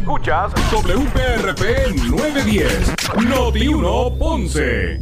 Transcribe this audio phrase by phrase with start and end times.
[0.00, 2.94] Escuchas WPRP 910,
[3.28, 4.98] Noti 1 Ponce.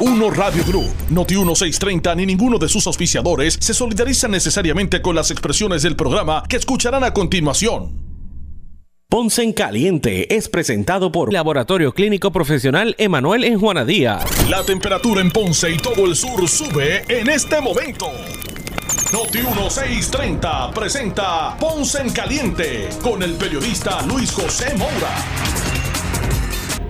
[0.00, 5.30] Uno Radio Group, Noti 1630 ni ninguno de sus auspiciadores se solidarizan necesariamente con las
[5.30, 8.00] expresiones del programa que escucharán a continuación.
[9.10, 14.24] Ponce en Caliente es presentado por Laboratorio Clínico Profesional Emanuel en Juana Díaz.
[14.48, 18.10] La temperatura en Ponce y todo el sur sube en este momento.
[19.12, 25.14] Noti 1630 presenta Ponce en Caliente con el periodista Luis José Moura.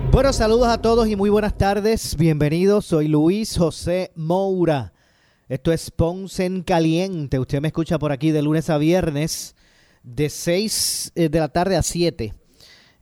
[0.09, 2.17] Bueno, saludos a todos y muy buenas tardes.
[2.17, 4.93] Bienvenidos, soy Luis José Moura.
[5.47, 7.37] Esto es Ponce en Caliente.
[7.37, 9.55] Usted me escucha por aquí de lunes a viernes
[10.01, 12.33] de 6 eh, de la tarde a 7,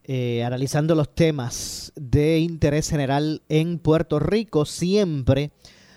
[0.03, 5.51] eh, analizando los temas de interés general en Puerto Rico, siempre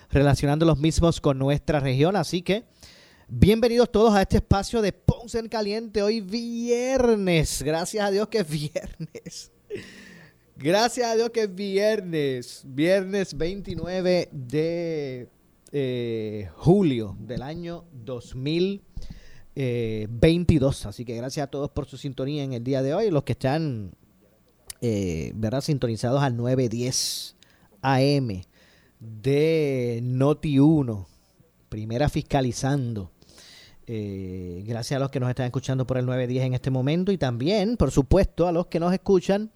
[0.09, 2.15] relacionando los mismos con nuestra región.
[2.15, 2.63] Así que
[3.29, 7.61] bienvenidos todos a este espacio de Ponce en Caliente, hoy viernes.
[7.63, 9.51] Gracias a Dios que es viernes.
[10.57, 15.29] Gracias a Dios que es viernes, viernes 29 de
[15.71, 18.89] eh, julio del año 2020.
[19.55, 20.85] 22.
[20.85, 23.09] Eh, Así que gracias a todos por su sintonía en el día de hoy.
[23.11, 23.91] Los que están
[24.81, 25.61] eh, ¿verdad?
[25.61, 27.35] sintonizados al 910
[27.81, 28.41] AM
[28.99, 31.07] de Noti 1,
[31.69, 33.11] primera fiscalizando.
[33.91, 37.17] Eh, gracias a los que nos están escuchando por el 910 en este momento y
[37.17, 39.51] también, por supuesto, a los que nos escuchan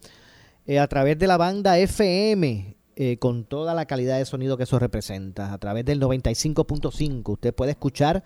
[0.80, 2.78] a través de la banda FM
[3.20, 7.31] con toda la calidad de sonido que eso representa, a través del 95.5.
[7.31, 8.23] Usted puede escuchar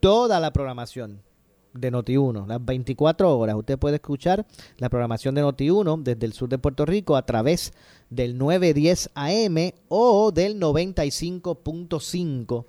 [0.00, 1.22] toda la programación
[1.80, 3.56] de Noti1, las 24 horas.
[3.56, 4.46] Usted puede escuchar
[4.78, 7.72] la programación de Noti1 desde el sur de Puerto Rico a través
[8.10, 12.66] del 910 AM o del 95.5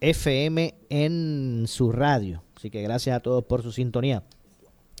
[0.00, 2.42] FM en su radio.
[2.56, 4.22] Así que gracias a todos por su sintonía.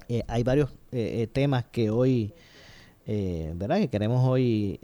[0.08, 2.32] Eh, hay varios eh, eh, temas que hoy,
[3.06, 3.78] ¿verdad?
[3.78, 4.80] Que queremos hoy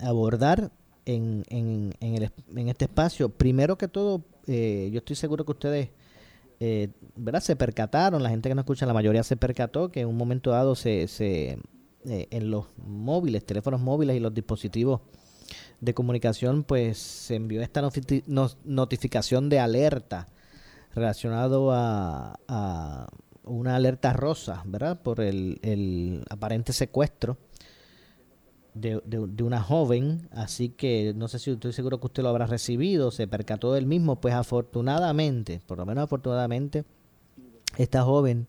[0.00, 0.70] abordar
[1.06, 3.28] en, en, en este espacio.
[3.28, 5.88] Primero que todo, yo estoy seguro que ustedes
[6.62, 7.40] eh, ¿verdad?
[7.40, 10.50] se percataron, la gente que no escucha, la mayoría se percató que en un momento
[10.50, 11.58] dado se, se
[12.04, 15.00] eh, en los móviles, teléfonos móviles y los dispositivos
[15.80, 17.82] de comunicación, pues se envió esta
[18.64, 20.28] notificación de alerta
[20.94, 23.08] relacionado a, a,
[23.44, 25.00] una alerta rosa, ¿verdad?
[25.02, 27.38] Por el, el aparente secuestro
[28.74, 33.10] de, una joven, así que no sé si estoy seguro que usted lo habrá recibido,
[33.10, 36.84] se percató del mismo, pues afortunadamente, por lo menos afortunadamente,
[37.76, 38.48] esta joven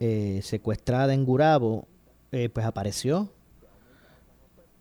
[0.00, 1.86] eh, secuestrada en Gurabo,
[2.32, 3.30] eh, pues apareció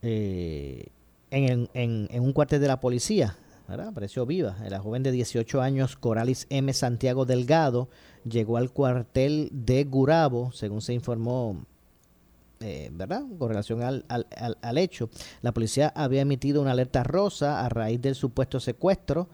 [0.01, 0.87] eh,
[1.33, 3.35] en, en, en, un cuartel de la policía,
[3.67, 4.55] apareció viva.
[4.69, 6.71] La joven de 18 años, Coralis M.
[6.73, 7.89] Santiago Delgado,
[8.23, 11.65] llegó al cuartel de Gurabo, según se informó
[12.59, 13.23] eh, ¿verdad?
[13.37, 14.25] Con relación al, al,
[14.61, 15.09] al, hecho.
[15.41, 19.27] La policía había emitido una alerta rosa a raíz del supuesto secuestro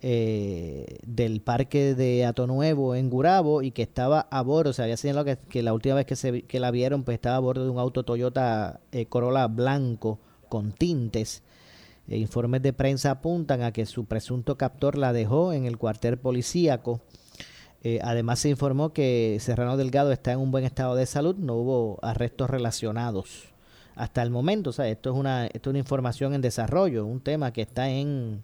[0.00, 4.96] eh, del parque de Ato Nuevo en Gurabo y que estaba a bordo, se había
[4.96, 7.64] señalado que, que la última vez que, se, que la vieron pues estaba a bordo
[7.64, 11.42] de un auto Toyota eh, Corolla blanco con tintes.
[12.08, 17.00] informes de prensa apuntan a que su presunto captor la dejó en el cuartel policíaco
[17.86, 21.54] eh, además se informó que Serrano Delgado está en un buen estado de salud, no
[21.54, 23.52] hubo arrestos relacionados
[23.94, 24.70] hasta el momento.
[24.70, 27.90] O sea, esto es una, esto es una información en desarrollo, un tema que está
[27.90, 28.42] en,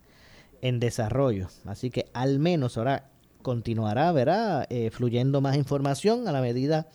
[0.60, 1.48] en desarrollo.
[1.64, 3.08] Así que al menos ahora
[3.40, 6.88] continuará, verá, eh, fluyendo más información a la medida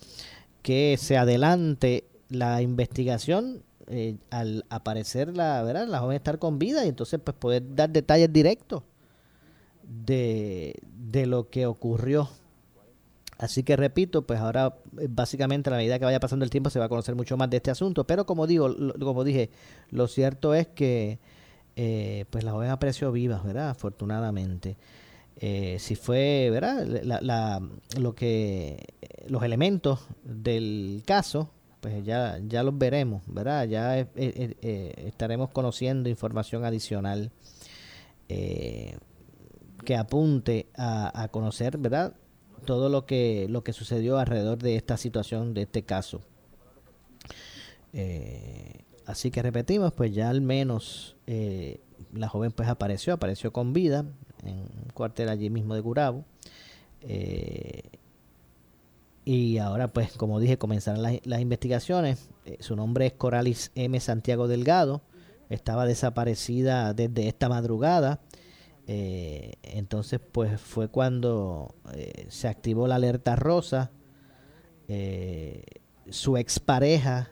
[0.62, 3.64] que se adelante la investigación.
[3.88, 5.88] Eh, al aparecer la, ¿verdad?
[5.88, 8.82] la joven estar con vida y entonces pues poder dar detalles directos
[9.84, 10.76] de,
[11.12, 12.30] de lo que ocurrió.
[13.38, 16.70] Así que repito, pues ahora eh, básicamente a la medida que vaya pasando el tiempo
[16.70, 18.06] se va a conocer mucho más de este asunto.
[18.08, 19.50] Pero como digo, como dije,
[19.92, 21.20] lo cierto es que
[21.76, 23.70] eh, pues la joven apareció viva, ¿verdad?
[23.70, 24.78] Afortunadamente.
[25.38, 26.86] Eh, si fue, ¿verdad?
[27.04, 27.62] La,
[28.00, 28.86] lo que
[29.28, 31.50] los elementos del caso,
[31.86, 33.68] pues ya ya los veremos, ¿verdad?
[33.68, 37.32] Ya estaremos conociendo información adicional.
[38.28, 38.98] Eh,
[39.84, 42.16] que apunte a, conocer, ¿verdad?
[42.66, 46.22] Todo lo que, lo que sucedió alrededor de esta situación, de este caso.
[47.94, 51.82] Eh, así que repetimos, pues ya al menos eh,
[52.16, 54.06] la joven pues apareció, apareció con vida
[54.44, 56.26] en un cuartel allí mismo de Gurabo.
[57.02, 57.84] Eh,
[59.26, 62.30] y ahora pues como dije comenzarán las, investigaciones.
[62.60, 64.00] su nombre es Coralis M.
[64.00, 65.02] Santiago Delgado.
[65.50, 68.22] Estaba desaparecida desde esta madrugada.
[68.88, 73.92] Eh, entonces, pues fue cuando eh, se activó la alerta rosa
[74.88, 75.64] Eh,
[76.10, 77.32] su expareja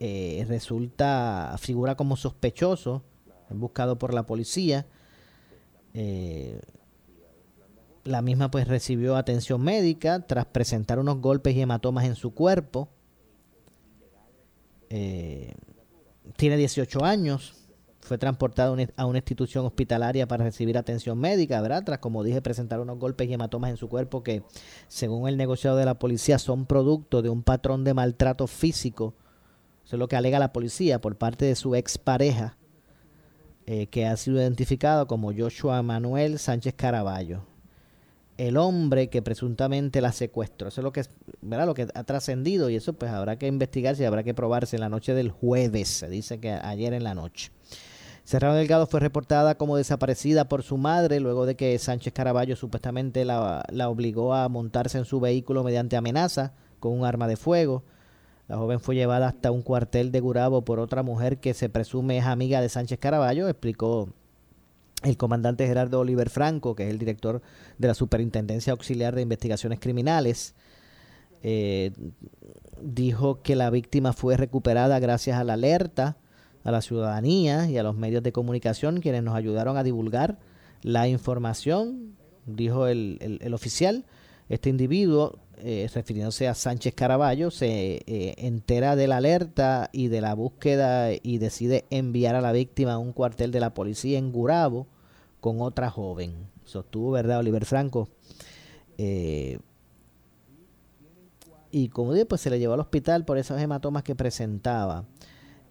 [0.00, 3.02] eh, resulta, figura como sospechoso,
[3.50, 4.86] buscado por la policía.
[5.94, 6.60] Eh,
[8.04, 12.88] la misma pues recibió atención médica tras presentar unos golpes y hematomas en su cuerpo.
[14.90, 15.54] Eh,
[16.36, 17.54] tiene 18 años.
[18.00, 21.84] Fue transportado a una institución hospitalaria para recibir atención médica, ¿verdad?
[21.84, 24.42] Tras, como dije, presentar unos golpes y hematomas en su cuerpo que,
[24.88, 29.14] según el negociado de la policía, son producto de un patrón de maltrato físico.
[29.84, 32.56] Eso es lo que alega la policía por parte de su expareja,
[33.66, 37.51] eh, que ha sido identificado como Joshua Manuel Sánchez Caraballo
[38.38, 40.68] el hombre que presuntamente la secuestró.
[40.68, 41.04] Eso es lo que,
[41.40, 41.66] ¿verdad?
[41.66, 44.80] lo que ha trascendido y eso pues habrá que investigarse y habrá que probarse en
[44.80, 47.50] la noche del jueves, se dice que ayer en la noche.
[48.24, 53.24] Serrano Delgado fue reportada como desaparecida por su madre luego de que Sánchez Caraballo supuestamente
[53.24, 57.82] la, la obligó a montarse en su vehículo mediante amenaza con un arma de fuego.
[58.48, 62.18] La joven fue llevada hasta un cuartel de Gurabo por otra mujer que se presume
[62.18, 64.08] es amiga de Sánchez Caraballo, explicó
[65.02, 67.42] el comandante Gerardo Oliver Franco, que es el director
[67.78, 70.54] de la Superintendencia Auxiliar de Investigaciones Criminales,
[71.42, 71.92] eh,
[72.80, 76.16] dijo que la víctima fue recuperada gracias a la alerta
[76.64, 80.38] a la ciudadanía y a los medios de comunicación quienes nos ayudaron a divulgar
[80.82, 82.16] la información,
[82.46, 84.04] dijo el, oficial.
[84.48, 90.20] Este individuo, eh, refiriéndose a Sánchez Caraballo, se eh, entera de la alerta y de
[90.20, 94.32] la búsqueda y decide enviar a la víctima a un cuartel de la policía en
[94.32, 94.88] Gurabo
[95.40, 96.34] con otra joven.
[96.64, 98.08] Sostuvo, ¿verdad, Oliver Franco?
[98.98, 99.58] Eh,
[101.70, 105.04] y como dije, pues se le llevó al hospital por esos hematomas que presentaba.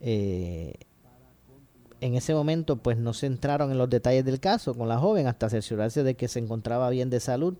[0.01, 0.73] Eh,
[2.01, 5.27] en ese momento, pues no se entraron en los detalles del caso con la joven
[5.27, 7.55] hasta cerciorarse de que se encontraba bien de salud.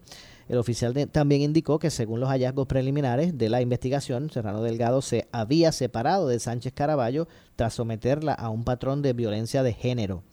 [0.52, 5.30] El oficial también indicó que según los hallazgos preliminares de la investigación, Serrano Delgado se
[5.32, 10.24] había separado de Sánchez Caraballo tras someterla a un patrón de violencia de género.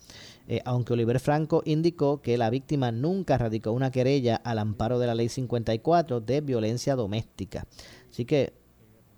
[0.49, 5.07] Eh, aunque Oliver Franco indicó que la víctima nunca radicó una querella al amparo de
[5.07, 7.65] la ley 54 de violencia doméstica.
[8.11, 8.51] Así que,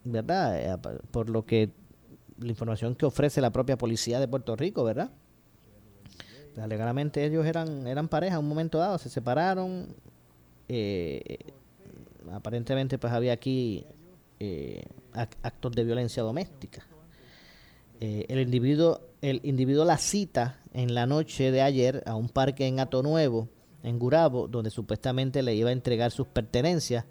[0.03, 0.75] ¿verdad?
[0.75, 0.77] Eh,
[1.09, 1.71] por lo que
[2.37, 5.09] la información que ofrece la propia policía de Puerto Rico, ¿verdad?
[6.61, 9.95] Alegadamente ellos eran, eran pareja un momento dado, se separaron.
[10.67, 11.39] Eh,
[12.31, 13.85] aparentemente pues había aquí
[15.41, 16.85] actos de violencia doméstica.
[17.99, 22.79] el individuo el individuo la cita en la noche de ayer a un parque en
[22.79, 23.49] Ato Nuevo,
[23.83, 27.05] en Gurabo, donde supuestamente le iba a entregar sus pertenencias,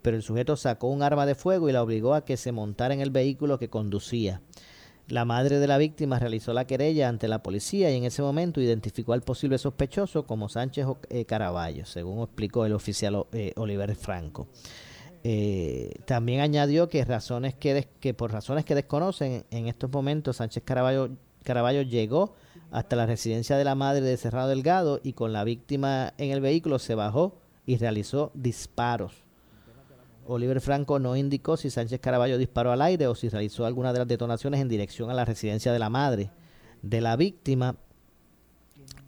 [0.00, 2.94] pero el sujeto sacó un arma de fuego y la obligó a que se montara
[2.94, 4.40] en el vehículo que conducía.
[5.08, 8.60] La madre de la víctima realizó la querella ante la policía y en ese momento
[8.60, 14.48] identificó al posible sospechoso como Sánchez eh, Caraballo, según explicó el oficial eh, Oliver Franco.
[15.24, 20.64] Eh, también añadió que razones que, que por razones que desconocen en estos momentos Sánchez
[20.64, 21.10] Caraballo
[21.42, 22.34] Caraballo llegó
[22.70, 26.40] hasta la residencia de la madre de Cerrado Delgado y con la víctima en el
[26.40, 29.24] vehículo se bajó y realizó disparos.
[30.26, 34.00] Oliver Franco no indicó si Sánchez Caraballo disparó al aire o si realizó alguna de
[34.00, 36.30] las detonaciones en dirección a la residencia de la madre
[36.82, 37.76] de la víctima.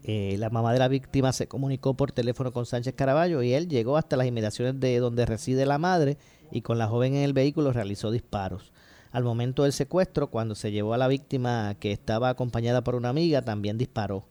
[0.03, 3.69] Eh, la mamá de la víctima se comunicó por teléfono con Sánchez Caraballo y él
[3.69, 6.19] llegó hasta las inmediaciones de donde reside la madre
[6.51, 8.73] y con la joven en el vehículo realizó disparos.
[9.13, 13.11] Al momento del secuestro, cuando se llevó a la víctima que estaba acompañada por una
[13.11, 14.27] amiga, también disparó.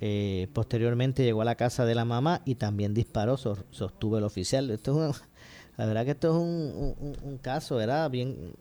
[0.00, 4.70] Eh, posteriormente llegó a la casa de la mamá y también disparó, sostuvo el oficial.
[4.70, 5.22] Esto es
[5.76, 8.10] la verdad que esto es un, caso, ¿verdad?
[8.10, 8.54] Bien,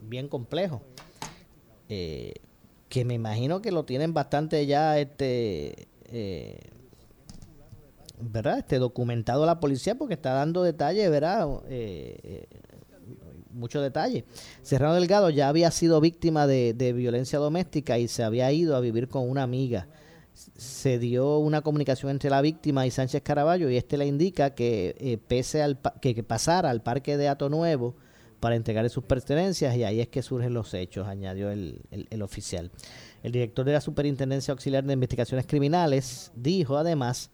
[0.00, 0.82] bien complejo.
[1.88, 2.34] Eh,
[2.88, 6.70] que me imagino que lo tienen bastante ya este eh,
[8.20, 12.46] verdad este documentado la policía porque está dando detalles verdad eh,
[13.58, 14.24] mucho detalle.
[14.62, 19.08] Serrano Delgado ya había sido víctima de, violencia doméstica y se había ido a vivir
[19.08, 19.88] con una amiga.
[20.56, 24.94] Se dio una comunicación entre la víctima y Sánchez Caraballo y este le indica que
[24.98, 27.96] eh, pese al que, pasara al parque de Ato Nuevo
[28.40, 32.70] para entregarle sus pertenencias y ahí es que surgen los hechos, añadió el, el oficial.
[33.22, 37.30] El director de la Superintendencia Auxiliar de Investigaciones Criminales dijo además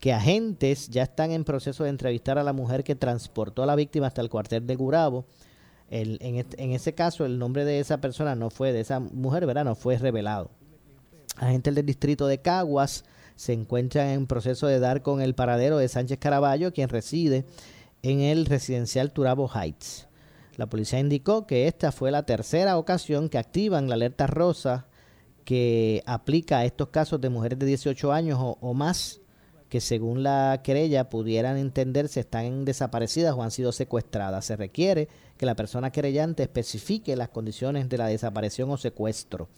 [0.00, 3.76] que agentes ya están en proceso de entrevistar a la mujer que transportó a la
[3.76, 5.26] víctima hasta el cuartel de Gurabo
[5.90, 9.64] en, ese caso, el nombre de esa persona no fue, de esa mujer, ¿verdad?
[9.64, 10.50] No fue revelado.
[11.36, 13.04] Agentes del distrito de Caguas
[13.36, 17.46] se encuentran en proceso de dar con el paradero de Sánchez Caraballo, quien reside
[18.02, 20.08] en el residencial Turabo Heights.
[20.56, 24.86] La policía indicó que esta fue la tercera ocasión que activan la alerta rosa
[25.44, 29.19] que aplica a estos casos de mujeres de 18 años o, más
[29.70, 34.44] que según la querella pudieran entenderse están desaparecidas o han sido secuestradas.
[34.44, 35.08] Se requiere
[35.38, 39.48] que la persona querellante especifique las condiciones de la desaparición o secuestro.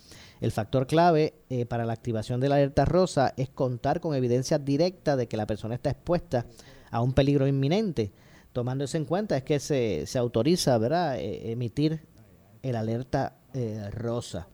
[0.42, 4.58] El factor clave eh, para la activación de la alerta rosa es contar con evidencia
[4.58, 6.44] directa de que la persona está expuesta
[6.90, 8.12] a un peligro inminente.
[8.52, 11.18] Tomando eso en cuenta es que se, se autoriza ¿verdad?
[11.18, 12.02] E, emitir
[12.62, 14.46] el alerta eh, rosa.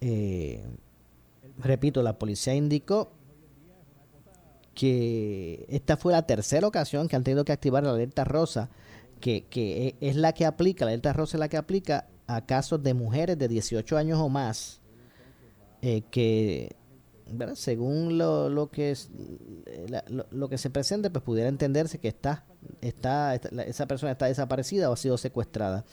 [0.00, 0.64] Eh,
[1.58, 3.10] repito, la policía indicó
[4.80, 8.70] que esta fue la tercera ocasión que han tenido que activar la alerta rosa,
[9.20, 12.82] que, que es la que aplica, la alerta rosa es la que aplica a casos
[12.82, 14.80] de mujeres de 18 años o más
[15.82, 16.76] eh, que
[17.56, 19.10] según lo, lo que es
[20.30, 22.46] lo, que se presente pues pudiera entenderse que está,
[22.80, 25.84] está esa persona está desaparecida o ha sido secuestrada.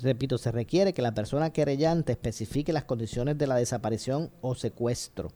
[0.00, 5.32] Repito se requiere que la persona querellante especifique las condiciones de la desaparición o secuestro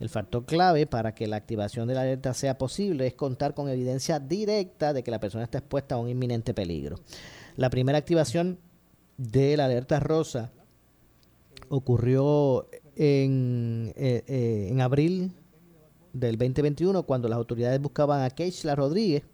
[0.00, 3.68] el factor clave para que la activación de la alerta sea posible es contar con
[3.68, 6.96] evidencia directa de que la persona está expuesta a un inminente peligro.
[7.56, 8.58] La primera activación
[9.16, 10.52] de la alerta rosa
[11.68, 15.32] ocurrió en, eh, eh, en abril
[16.12, 19.24] del 2021 cuando las autoridades buscaban a Keishla Rodríguez.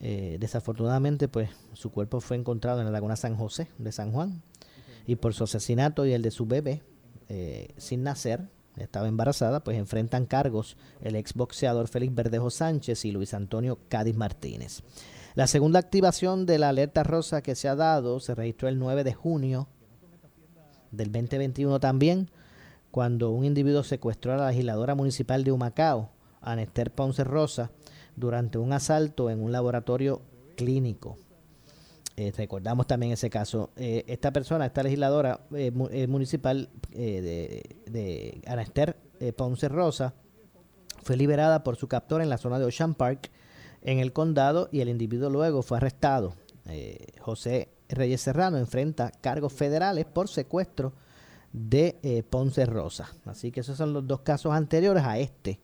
[0.00, 4.42] Eh, desafortunadamente, pues su cuerpo fue encontrado en la laguna San José de San Juan
[5.06, 6.82] y por su asesinato y el de su bebé
[7.76, 8.48] sin nacer,
[8.82, 14.82] estaba embarazada, pues enfrentan cargos el exboxeador Félix Verdejo Sánchez y Luis Antonio Cádiz Martínez.
[15.34, 19.04] La segunda activación de la alerta rosa que se ha dado se registró el 9
[19.04, 19.68] de junio
[20.90, 22.30] del 2021 también,
[22.90, 26.10] cuando un individuo secuestró a la legisladora municipal de Humacao,
[26.40, 27.70] Anester Ponce Rosa,
[28.16, 30.22] durante un asalto en un laboratorio
[30.56, 31.16] clínico.
[32.20, 33.70] Eh, recordamos también ese caso.
[33.76, 35.70] Eh, esta persona, esta legisladora eh,
[36.06, 38.94] municipal de, de Anester
[39.34, 40.12] Ponce Rosa,
[41.02, 43.30] fue liberada por su captor en la zona de Ocean Park,
[43.80, 46.34] en el condado, y el individuo luego fue arrestado.
[47.20, 50.92] José Reyes Serrano enfrenta cargos federales por secuestro
[51.54, 53.08] de Ponce Rosa.
[53.24, 55.58] Así que esos son los dos casos anteriores a este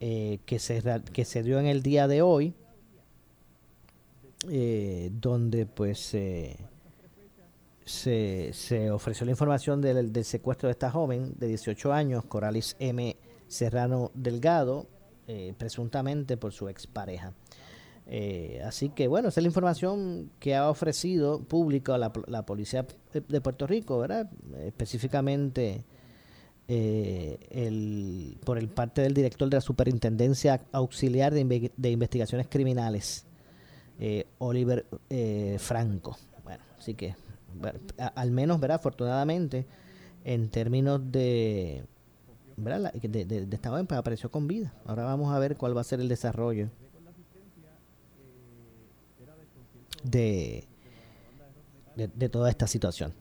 [0.00, 0.82] que, se,
[1.12, 2.56] que se dio en el día de hoy
[4.48, 6.56] eh, donde pues se,
[7.84, 13.16] se, ofreció la información del, del, secuestro de esta joven de 18 años, Coralis M.
[13.48, 14.86] Serrano Delgado,
[15.28, 17.34] eh, presuntamente por su expareja.
[18.06, 22.86] Eh, así que bueno, esa es la información que ha ofrecido público la, la Policía
[23.12, 24.30] de Puerto Rico, ¿verdad?
[24.64, 25.84] Específicamente
[26.66, 33.26] el, por el parte del director de la Superintendencia Auxiliar de, de Investigaciones Criminales,
[34.00, 36.16] eh, Oliver eh, Franco.
[36.42, 37.14] Bueno, así que
[38.14, 38.76] al menos, ¿verdad?
[38.76, 39.66] Afortunadamente,
[40.24, 41.84] en términos de,
[42.56, 42.92] ¿verdad?
[42.94, 44.72] De, de, esta joven, pues apareció con vida.
[44.86, 46.70] Ahora vamos a ver cuál va a ser el desarrollo
[50.02, 50.66] de,
[51.96, 53.12] de, toda esta situación.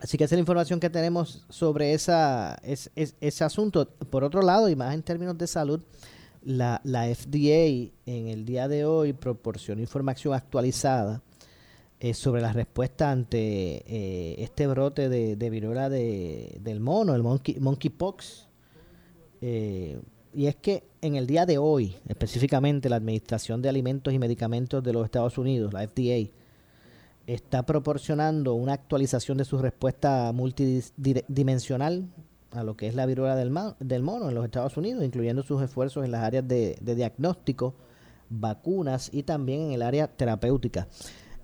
[0.00, 3.88] Así que esa es la información que tenemos sobre esa, ese asunto.
[3.88, 5.80] Por otro lado, y más en términos de salud,
[6.46, 11.20] la, la FDA en el día de hoy proporciona información actualizada
[11.98, 17.24] eh, sobre la respuesta ante eh, este brote de, de viruela de, del mono, el
[17.24, 18.46] monkey, monkeypox.
[19.40, 20.00] Eh,
[20.32, 24.84] y es que en el día de hoy, específicamente la Administración de Alimentos y Medicamentos
[24.84, 26.30] de los Estados Unidos, la FDA,
[27.26, 32.08] está proporcionando una actualización de su respuesta multidimensional
[32.56, 36.04] a lo que es la viruela del, mono en los Estados Unidos, incluyendo sus esfuerzos
[36.04, 37.74] en las áreas de, diagnóstico,
[38.28, 40.88] vacunas y también en el área terapéutica.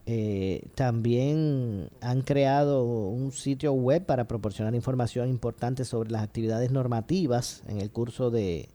[0.04, 7.62] Eh, también han creado un sitio web para proporcionar información importante sobre las actividades normativas
[7.68, 8.68] en el curso de,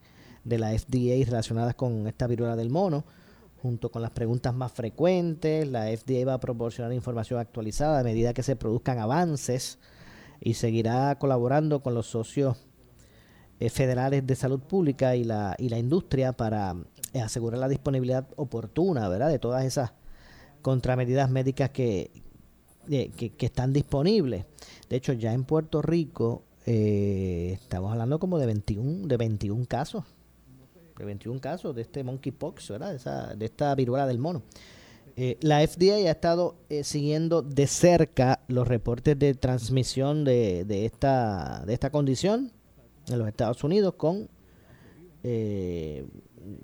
[0.46, 3.04] de la FDA relacionadas con esta viruela del mono,
[3.62, 5.68] junto con las preguntas más frecuentes.
[5.68, 9.80] La FDA va a proporcionar información actualizada a medida que se produzcan avances
[10.40, 12.58] y seguirá colaborando con los socios
[13.60, 16.76] eh, federales de salud pública y la, y la industria para
[17.14, 19.30] eh, asegurar la disponibilidad oportuna ¿verdad?
[19.30, 19.94] de todas esas
[20.62, 22.12] contramedidas médicas que,
[22.88, 24.46] eh, que, están disponibles.
[24.90, 30.04] De hecho, ya en Puerto Rico estamos hablando como de 21, de 21 casos,
[30.98, 32.90] de 21 casos de este monkeypox, ¿verdad?
[32.92, 34.44] De, esa, de esta viruela del mono.
[35.20, 40.86] Eh, la FDA ha estado eh, siguiendo de cerca los reportes de transmisión de, de,
[40.86, 42.52] esta, de esta condición
[43.08, 44.30] en los Estados Unidos con
[45.24, 46.06] eh,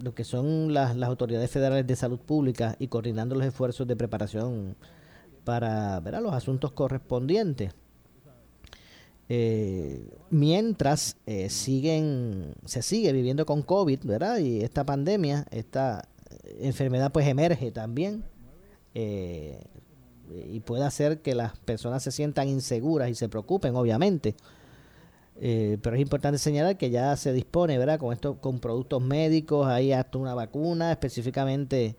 [0.01, 3.95] lo que son las, las, autoridades federales de salud pública y coordinando los esfuerzos de
[3.95, 4.75] preparación
[5.43, 7.73] para ver los asuntos correspondientes.
[9.29, 14.37] eh, mientras eh, siguen, se sigue viviendo con COVID, ¿verdad?
[14.37, 16.07] Y esta pandemia, esta
[16.59, 18.23] enfermedad pues emerge también
[18.93, 19.63] eh,
[20.51, 24.35] y puede hacer que las personas se sientan inseguras y se preocupen, obviamente.
[25.39, 27.99] pero es importante señalar que ya se dispone, ¿verdad?
[27.99, 31.95] Con esto, con productos médicos, hay hasta una vacuna específicamente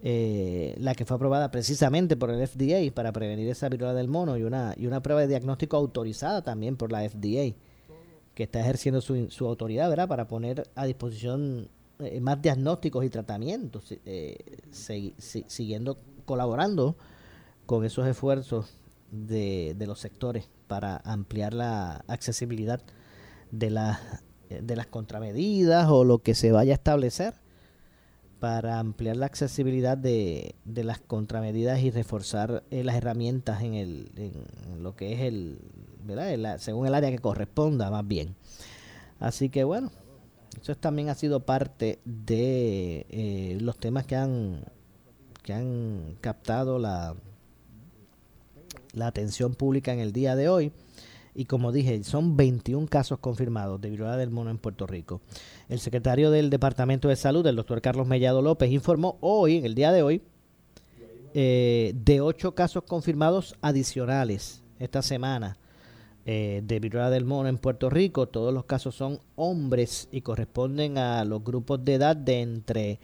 [0.00, 4.36] eh, la que fue aprobada precisamente por el FDA para prevenir esa viruela del mono
[4.36, 7.56] y una, y una prueba de diagnóstico autorizada también por la FDA,
[8.34, 10.06] que está ejerciendo su, su autoridad ¿verdad?
[10.06, 11.68] para poner a disposición
[11.98, 14.36] eh, más diagnósticos y tratamientos, eh,
[14.70, 16.94] siguiendo colaborando
[17.64, 18.74] con esos esfuerzos
[19.10, 22.82] de, de, los sectores para ampliar la accesibilidad
[23.50, 23.98] de, la,
[24.50, 27.32] de las contramedidas o lo que se vaya a establecer
[28.40, 34.12] para ampliar la accesibilidad de, de las contramedidas y reforzar eh, las herramientas en, el,
[34.16, 35.58] en lo que es el,
[36.04, 36.58] ¿verdad?
[36.58, 38.36] según el área que corresponda más bien.
[39.18, 39.90] Así que bueno,
[40.60, 44.64] eso también ha sido parte de eh, los temas que han,
[45.48, 47.16] que han captado la,
[48.92, 50.72] la atención pública en el día de hoy.
[51.34, 55.22] Y como dije, son 21 casos confirmados de viruela del mono en Puerto Rico.
[55.70, 59.74] El secretario del Departamento de Salud, el doctor Carlos Mellado López, informó hoy, en el
[59.74, 60.20] día de hoy,
[61.32, 65.56] eh, de ocho casos confirmados adicionales esta semana
[66.26, 68.28] eh, de viruela del mono en Puerto Rico.
[68.28, 73.00] Todos los casos son hombres y corresponden a los grupos de edad de entre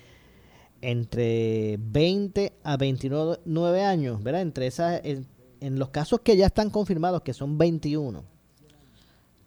[0.91, 4.43] entre 20 a 29 años, ¿verdad?
[4.43, 8.23] Entre esas, en los casos que ya están confirmados, que son 21,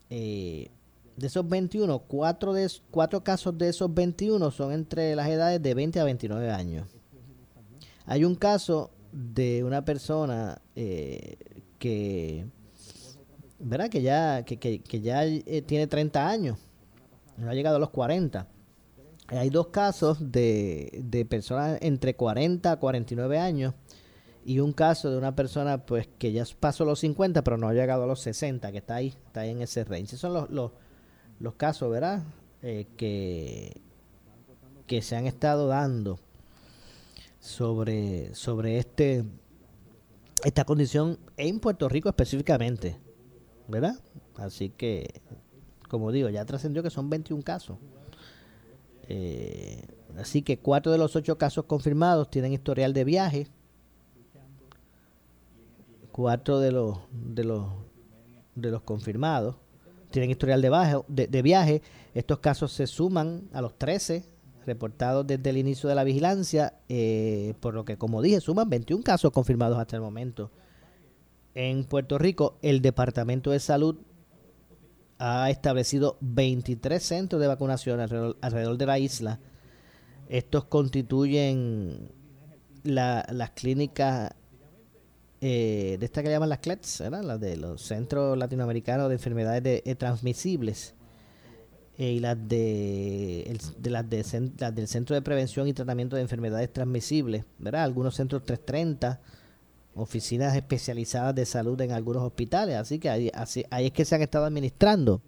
[0.09, 0.69] eh,
[1.15, 5.73] de esos 21, cuatro, de, cuatro casos de esos 21 son entre las edades de
[5.73, 6.87] 20 a 29 años.
[8.05, 11.37] Hay un caso de una persona eh,
[11.79, 12.45] que,
[13.59, 13.89] ¿verdad?
[13.89, 16.57] Que ya, que, ya eh, tiene 30 años,
[17.37, 18.47] no ha llegado a los 40.
[19.27, 23.73] Hay dos casos de, de personas entre 40 a 49 años
[24.45, 27.73] y un caso de una persona pues que ya pasó los 50 pero no ha
[27.73, 30.15] llegado a los 60, que está ahí, está ahí en ese range.
[30.15, 30.71] Esos son los, los,
[31.39, 32.23] los casos, ¿verdad?
[32.61, 33.81] Eh, que,
[34.87, 36.19] que se han estado dando
[37.39, 39.25] sobre, sobre este
[40.43, 42.97] esta condición en Puerto Rico específicamente,
[43.67, 43.99] ¿verdad?
[44.37, 45.21] Así que,
[45.89, 47.77] como digo, ya trascendió que son 21 casos.
[49.07, 49.83] Eh,
[50.17, 53.47] así que cuatro de los ocho casos confirmados tienen historial de viaje
[56.17, 57.67] cuatro de los de los
[58.55, 59.55] de los confirmados
[60.09, 61.83] tienen historial de, de, viaje.
[62.15, 64.23] Estos casos se suman a los 13
[64.65, 69.03] reportados desde el inicio de la vigilancia, eh, por lo que, como dije, suman 21
[69.03, 70.49] casos confirmados hasta el momento.
[71.53, 73.97] En Puerto Rico, el Departamento de Salud
[75.19, 79.39] ha establecido 23 centros de vacunación alrededor, de la isla.
[80.29, 82.11] Estos constituyen
[82.83, 84.31] las clínicas
[85.39, 89.95] eh, de esta que llaman las CLETS, las de los Centros Latinoamericanos de Enfermedades eh,
[89.95, 90.95] Transmisibles,
[91.97, 96.21] eh, y las de, de, las, de las del Centro de Prevención y Tratamiento de
[96.21, 97.83] Enfermedades Transmisibles, ¿verdad?
[97.83, 99.19] algunos centros 330,
[99.97, 104.15] oficinas especializadas de salud en algunos hospitales, así que ahí, así, ahí es que se
[104.15, 105.21] han estado administrando.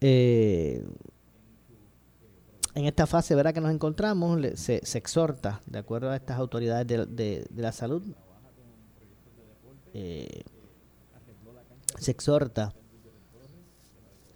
[0.00, 0.84] Eh,
[2.74, 3.54] en esta fase ¿verdad?
[3.54, 8.02] que nos encontramos se, exhorta, de acuerdo a estas autoridades de, la salud,
[9.94, 10.42] eh,
[11.98, 12.74] se exhorta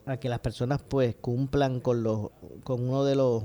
[0.07, 2.31] a que las personas pues cumplan con los
[2.64, 3.44] con uno de los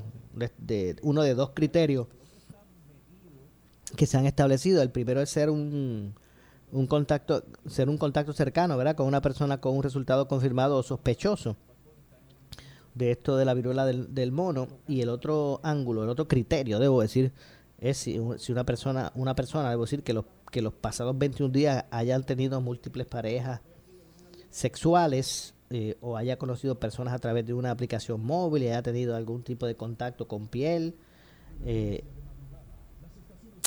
[0.58, 2.08] de, uno de dos criterios
[3.96, 4.82] que se han establecido.
[4.82, 6.16] El primero es ser un,
[6.72, 10.84] un contacto ser un contacto cercano verdad con una persona con un resultado confirmado o
[10.84, 11.56] sospechoso
[12.96, 14.68] de esto de la viruela del, mono.
[14.88, 17.34] Y el otro ángulo, el otro criterio, debo decir,
[17.78, 21.86] es si, una persona, una persona, debo decir que los, que los pasados 21 días
[21.92, 23.62] hayan tenido múltiples parejas
[24.50, 29.16] sexuales eh, o haya conocido personas a través de una aplicación móvil y haya tenido
[29.16, 30.96] algún tipo de contacto con piel,
[31.66, 32.06] eh,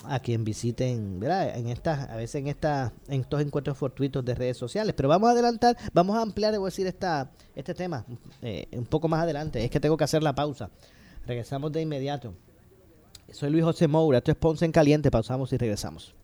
[0.04, 1.56] a quien visiten, ¿verdad?
[1.56, 4.94] En estas, a veces en esta, en estos encuentros fortuitos de redes sociales.
[4.96, 8.04] Pero vamos a adelantar, vamos a ampliar, debo decir, esta, este tema
[8.42, 9.64] eh, un poco más adelante.
[9.64, 10.70] Es que tengo que hacer la pausa.
[11.26, 12.34] Regresamos de inmediato.
[13.30, 16.14] Soy Luis José Moura, esto es Ponce en Caliente, pausamos y regresamos.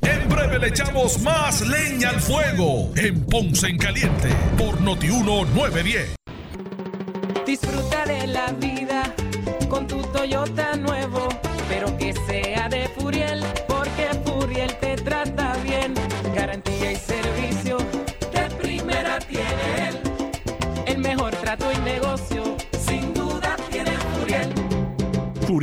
[0.00, 6.16] En breve le echamos más leña al fuego en Ponce en Caliente por Notiuno 910.
[7.46, 9.14] Disfruta de la vida
[9.68, 10.63] con tu Toyota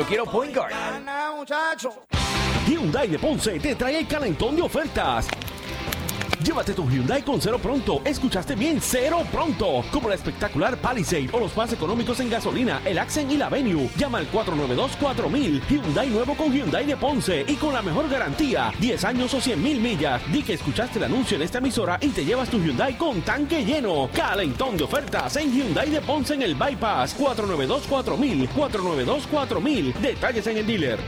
[0.00, 0.72] Yo quiero poingar.
[0.72, 2.09] Anda, muchacho.
[2.90, 5.28] Hyundai de Ponce te trae el calentón de ofertas.
[6.42, 8.02] Llévate tu Hyundai con cero pronto.
[8.04, 9.84] Escuchaste bien, cero pronto.
[9.92, 13.88] Como la espectacular Palisade o los más económicos en gasolina, el Accent y la Venue.
[13.96, 15.68] Llama al 492-4000.
[15.68, 18.72] Hyundai nuevo con Hyundai de Ponce y con la mejor garantía.
[18.80, 20.20] 10 años o 100 mil millas.
[20.32, 23.64] Di que escuchaste el anuncio en esta emisora y te llevas tu Hyundai con tanque
[23.64, 24.10] lleno.
[24.12, 27.16] Calentón de ofertas en Hyundai de Ponce en el Bypass.
[27.16, 28.48] 492-4000.
[28.48, 29.94] 492-4000.
[29.94, 30.98] Detalles en el dealer.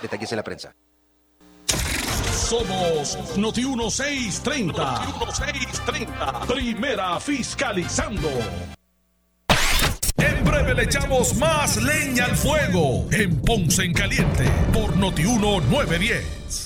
[0.00, 0.74] Detalles en la prensa.
[2.32, 4.82] Somos Noti 1630.
[4.82, 6.40] Noti 1630.
[6.46, 8.30] Primera fiscalizando.
[10.16, 16.65] En breve le echamos más leña al fuego en Ponce en Caliente por Noti 1910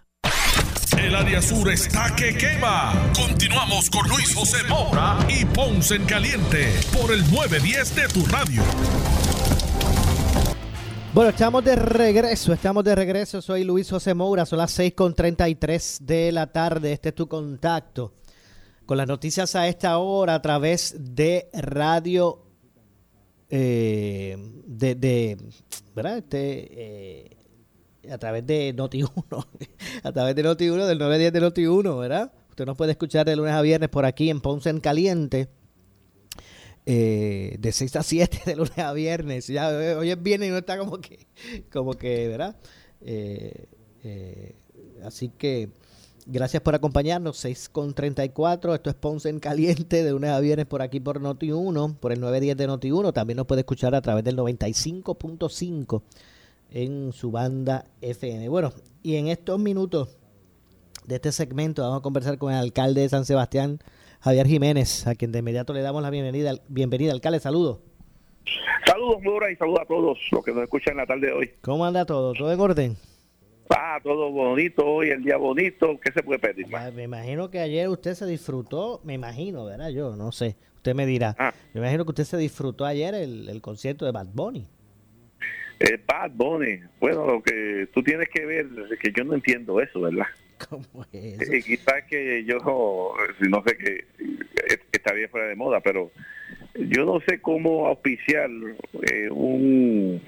[1.01, 3.11] El área sur está que quema.
[3.15, 8.61] Continuamos con Luis José Moura y Ponce en Caliente por el 910 de tu radio.
[11.11, 13.41] Bueno, estamos de regreso, estamos de regreso.
[13.41, 16.93] Soy Luis José Moura, son las 6 con 33 de la tarde.
[16.93, 18.13] Este es tu contacto
[18.85, 22.45] con las noticias a esta hora a través de radio,
[23.49, 24.37] eh,
[24.67, 25.37] de, de,
[25.95, 26.19] ¿verdad?
[26.19, 27.30] Este, eh,
[28.09, 29.45] a través de Noti1,
[30.03, 32.33] a través de Noti1, del 910 de Noti1, ¿verdad?
[32.49, 35.49] Usted nos puede escuchar de lunes a viernes por aquí en Ponce en Caliente.
[36.85, 39.47] Eh, de 6 a 7 de lunes a viernes.
[39.47, 41.27] Ya, eh, hoy es viernes y no está como que,
[41.71, 42.57] como que, ¿verdad?
[43.01, 43.67] Eh,
[44.03, 44.55] eh,
[45.03, 45.69] así que
[46.25, 47.37] gracias por acompañarnos.
[47.37, 48.75] 6 con 34.
[48.75, 52.19] Esto es Ponce en Caliente de lunes a viernes por aquí por Noti1, por el
[52.19, 53.13] 910 de Noti1.
[53.13, 56.01] También nos puede escuchar a través del 95.5
[56.71, 58.49] en su banda FM.
[58.49, 60.17] Bueno, y en estos minutos
[61.05, 63.79] de este segmento vamos a conversar con el alcalde de San Sebastián,
[64.21, 66.53] Javier Jiménez, a quien de inmediato le damos la bienvenida.
[66.67, 67.79] Bienvenida, alcalde, saludos.
[68.85, 71.51] Saludos, Mora, y saludos a todos los que nos escuchan en la tarde de hoy.
[71.61, 72.33] ¿Cómo anda todo?
[72.33, 72.97] ¿Todo en orden?
[73.69, 75.97] Ah, todo bonito hoy, el día bonito.
[76.03, 76.87] ¿Qué se puede pedir más?
[76.87, 79.89] Ah, Me imagino que ayer usted se disfrutó, me imagino, ¿verdad?
[79.89, 81.35] Yo no sé, usted me dirá.
[81.73, 84.67] Me imagino que usted se disfrutó ayer el, el concierto de Bad Bunny.
[85.81, 86.79] Eh, Bad Bunny.
[86.99, 90.27] Bueno, lo que tú tienes que ver es que yo no entiendo eso, ¿verdad?
[90.69, 92.57] ¿Cómo es Eh, quizás que yo,
[93.49, 96.11] no sé que eh, estaría fuera de moda, pero
[96.75, 98.49] yo no sé cómo auspiciar
[99.11, 100.21] eh, un,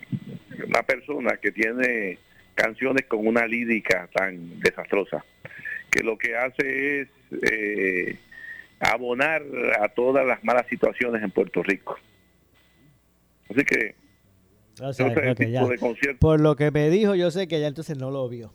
[0.65, 2.17] una persona que tiene
[2.55, 5.23] canciones con una lírica tan desastrosa,
[5.91, 7.07] que lo que hace es
[7.43, 8.17] eh,
[8.79, 9.43] abonar
[9.79, 11.99] a todas las malas situaciones en Puerto Rico.
[13.49, 13.93] Así que
[14.81, 15.59] O sea, Entonces, ok, el ya.
[15.59, 18.27] tipo de concierto- Por lo que me dijo, yo sé que ya entonces no lo
[18.29, 18.53] vio.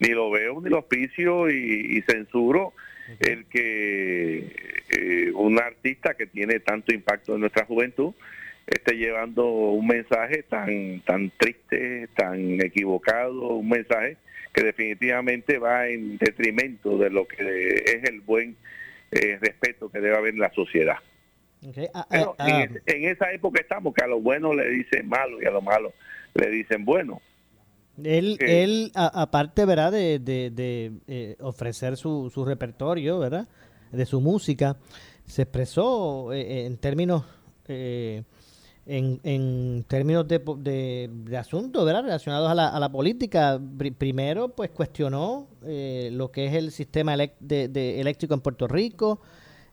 [0.00, 2.72] ni lo veo, ni lo auspicio y, y censuro
[3.18, 4.52] el que
[4.88, 8.12] eh, un artista que tiene tanto impacto en nuestra juventud
[8.66, 14.16] esté llevando un mensaje tan tan triste, tan equivocado, un mensaje
[14.54, 18.56] que definitivamente va en detrimento de lo que es el buen
[19.10, 20.96] eh, respeto que debe haber en la sociedad.
[21.66, 24.54] Ok, ah, Pero ah, en, ah, es- en esa época estamos, que a lo bueno
[24.54, 25.92] le dicen malo y a lo malo
[26.34, 27.20] le dicen bueno.
[28.02, 29.92] Él, él a- aparte, ¿verdad?
[29.92, 33.46] De, de- de, eh, ofrecer su, su repertorio, ¿verdad?
[33.92, 34.76] De su música,
[35.26, 37.24] se expresó eh, en términos...
[37.68, 38.22] eh,
[38.86, 42.02] en, en términos de, po- de, de asuntos ¿verdad?
[42.02, 46.72] relacionados a la, a la política, Pri- primero pues cuestionó eh, lo que es el
[46.72, 49.20] sistema de eléctrico en Puerto Rico,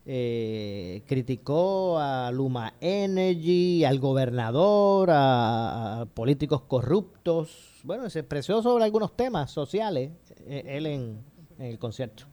[0.10, 7.82] eh, criticó a Luma Energy, al gobernador, a, políticos corruptos.
[7.84, 10.12] Bueno, se expresó sobre algunos temas sociales
[10.48, 11.18] eh, él en,
[11.60, 12.24] el concierto.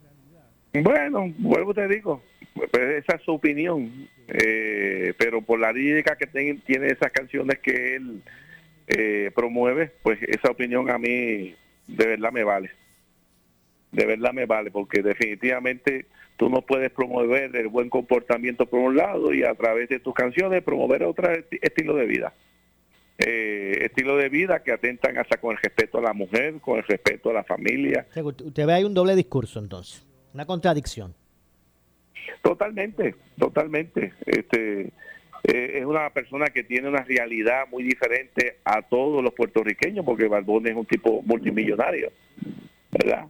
[0.73, 2.23] Bueno, vuelvo te digo,
[2.55, 7.97] pues esa es su opinión, eh, pero por la lírica que tiene esas canciones que
[7.97, 8.23] él
[8.87, 11.55] eh, promueve, pues esa opinión a mí
[11.87, 12.71] de verdad me vale.
[13.95, 18.97] De verdad me vale, porque definitivamente tú no puedes promover el buen comportamiento por un
[18.97, 22.35] lado y a través de tus canciones promover otro esti- estilo de vida.
[23.19, 26.83] Eh, estilo de vida que atentan hasta con el respeto a la mujer, con el
[26.83, 30.05] respeto a la familia, usted- ve ahí un doble discurso entonces,
[30.35, 31.15] una contradicción.
[32.43, 34.13] Totalmente, totalmente.
[34.27, 34.91] Este
[35.47, 40.27] eh, es una persona que tiene una realidad muy diferente a todos los puertorriqueños, porque
[40.27, 42.11] Balbón es un tipo multimillonario,
[42.91, 43.27] ¿verdad?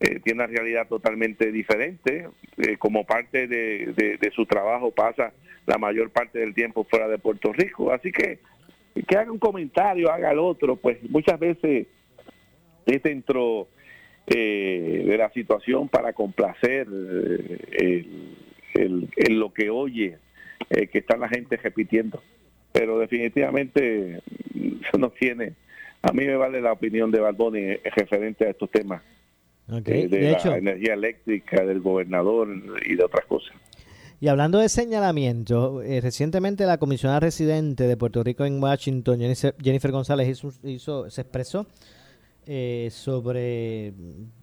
[0.00, 2.28] Eh, tiene una realidad totalmente diferente.
[2.56, 5.32] Eh, como parte de, su trabajo pasa
[5.66, 7.92] la mayor parte del tiempo fuera de Puerto Rico.
[7.92, 8.38] Así que
[9.06, 11.86] que haga un comentario, haga el otro, pues muchas veces
[12.86, 13.68] es dentro
[14.26, 17.58] eh, de la situación para complacer eh,
[18.74, 20.16] el, el- lo que oye
[20.70, 22.22] eh, que está la gente repitiendo.
[22.72, 24.20] Pero definitivamente
[24.54, 25.54] mm, eso no tiene.
[26.02, 29.02] A mí me vale la opinión de Baldoni eh, referente a estos temas
[29.70, 32.48] Eh, de, de la energía eléctrica, del gobernador
[32.86, 33.50] y de otras cosas.
[34.20, 39.54] Y hablando de señalamiento, eh, recientemente la comisionada residente de Puerto Rico en Washington, Jennifer,
[39.62, 41.66] Jennifer González, hizo, hizo- se expresó
[42.46, 43.92] eh, sobre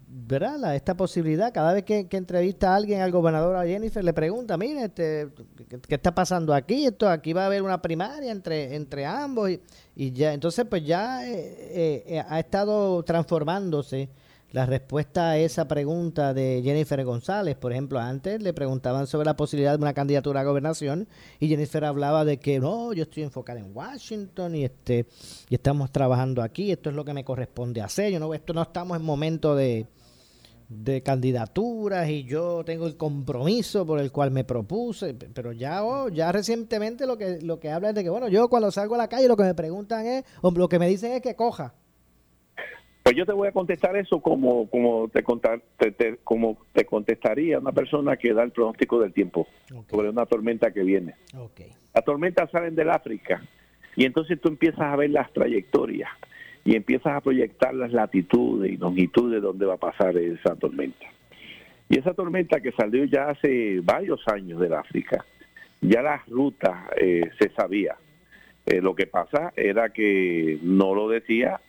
[0.08, 0.56] ¿verdad?
[0.58, 1.52] La- esta posibilidad.
[1.52, 5.26] Cada vez que, que entrevista a alguien, al gobernador, a Jennifer, le pregunta, mire, este,
[5.68, 6.86] ¿qué, qué está pasando aquí?
[6.86, 9.50] Esto Aquí va a haber una primaria entre, entre ambos.
[9.50, 9.60] Y,
[9.96, 14.08] y ya, entonces, pues ya eh, eh, ha estado transformándose
[14.52, 17.56] la respuesta a esa pregunta de Jennifer González.
[17.56, 21.08] Por ejemplo, antes le preguntaban sobre la posibilidad de una candidatura a gobernación
[21.40, 25.06] y Jennifer hablaba de que no, yo estoy enfocada en Washington y este
[25.48, 28.12] y estamos trabajando aquí, esto es lo que me corresponde hacer.
[28.12, 29.86] Yo no, esto no estamos en momento de,
[30.68, 36.08] de candidaturas y yo tengo el compromiso por el cual me propuse, pero ya oh,
[36.08, 38.98] ya recientemente lo que lo que habla es de que bueno, yo cuando salgo a
[38.98, 41.74] la calle lo que me preguntan es lo que me dicen es que coja.
[43.06, 46.84] Pues yo te voy a contestar eso como como te, contar, te- te- como te
[46.84, 49.46] contestaría una persona que da el pronóstico del tiempo
[49.88, 51.14] sobre una tormenta que viene.
[51.94, 53.40] Las tormentas salen del África
[53.94, 56.10] y entonces tú empiezas a ver las trayectorias
[56.64, 61.06] y empiezas a proyectar las latitudes y longitudes de dónde va a pasar esa tormenta.
[61.88, 65.24] Y esa tormenta que salió ya hace varios años del África,
[65.80, 67.94] ya la ruta eh, se sabía.
[68.66, 71.60] Eh, lo que pasa era que no lo decía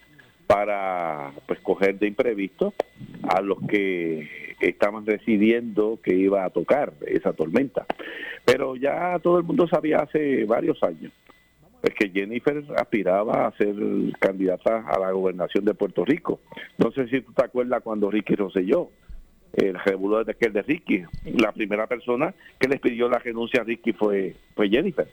[0.47, 2.73] para pues coger de imprevisto
[3.23, 7.86] a los que estaban decidiendo que iba a tocar esa tormenta.
[8.45, 11.12] Pero ya todo el mundo sabía hace varios años
[11.81, 13.75] pues que Jennifer aspiraba a ser
[14.19, 16.39] candidata a la gobernación de Puerto Rico.
[16.77, 18.89] No sé si tú te acuerdas cuando Ricky Rosselló,
[19.53, 23.63] el revuelo de aquel de Ricky, la primera persona que les pidió la renuncia a
[23.63, 25.07] Ricky fue, fue Jennifer.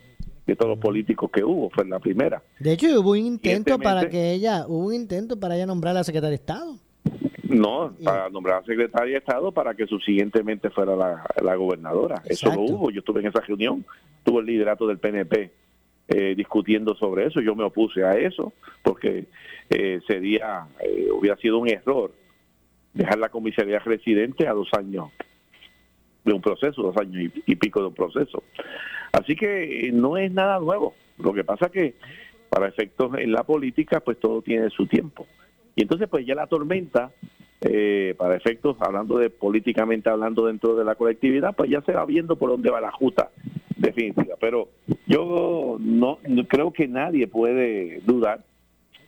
[0.47, 2.43] De todos los políticos que hubo, fue la primera.
[2.59, 6.01] De hecho, hubo un intento para que ella, hubo un intento para ella nombrar a
[6.01, 6.77] la secretaria de Estado.
[7.49, 12.23] No, para nombrar a secretaria de Estado para que subsiguientemente fuera la, la gobernadora.
[12.27, 12.91] Eso lo hubo.
[12.91, 13.85] Yo estuve en esa reunión,
[14.23, 15.51] tuvo el liderato del PNP
[16.09, 17.41] eh, discutiendo sobre eso.
[17.41, 18.53] Yo me opuse a eso
[18.83, 19.27] porque
[19.71, 22.13] eh, sería, eh, hubiera sido un error
[22.93, 25.11] dejar la comisaría residente a dos años
[26.25, 28.43] de un proceso, dos años y, y pico de un proceso.
[29.15, 30.95] Así que eh, no es nada nuevo.
[31.19, 31.95] Lo que pasa que
[32.49, 35.27] para efectos en la política, pues todo tiene su tiempo.
[35.77, 37.11] Y entonces, pues ya la tormenta,
[37.61, 42.05] eh, para efectos, hablando de políticamente, hablando dentro de la colectividad, pues ya se va
[42.05, 43.31] viendo por dónde va la justa
[43.77, 44.35] definitiva.
[44.41, 44.69] Pero
[45.07, 48.45] yo no, creo que nadie puede dudar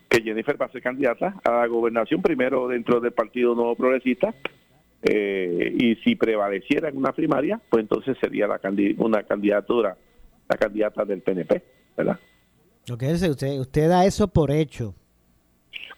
[0.09, 4.35] que Jennifer va a ser candidata a la gobernación, primero dentro del Partido Nuevo Progresista,
[5.03, 8.61] eh, y si prevaleciera en una primaria, pues entonces sería la
[8.99, 9.97] una candidatura,
[10.49, 11.63] la candidata del PNP,
[11.97, 12.19] ¿verdad?
[12.89, 14.95] Lo que es, usted, usted da eso por hecho.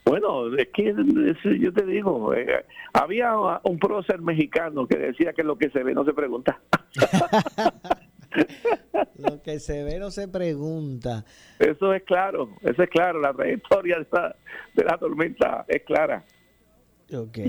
[0.05, 3.33] Bueno, es que es- yo te digo, eh, había
[3.63, 6.59] un prócer mexicano que decía que lo que se ve no se pregunta.
[9.17, 11.25] Lo que se ve no se pregunta.
[11.57, 14.35] Eso es claro, eso es claro, la trayectoria de, esta-
[14.75, 16.23] de la tormenta es clara.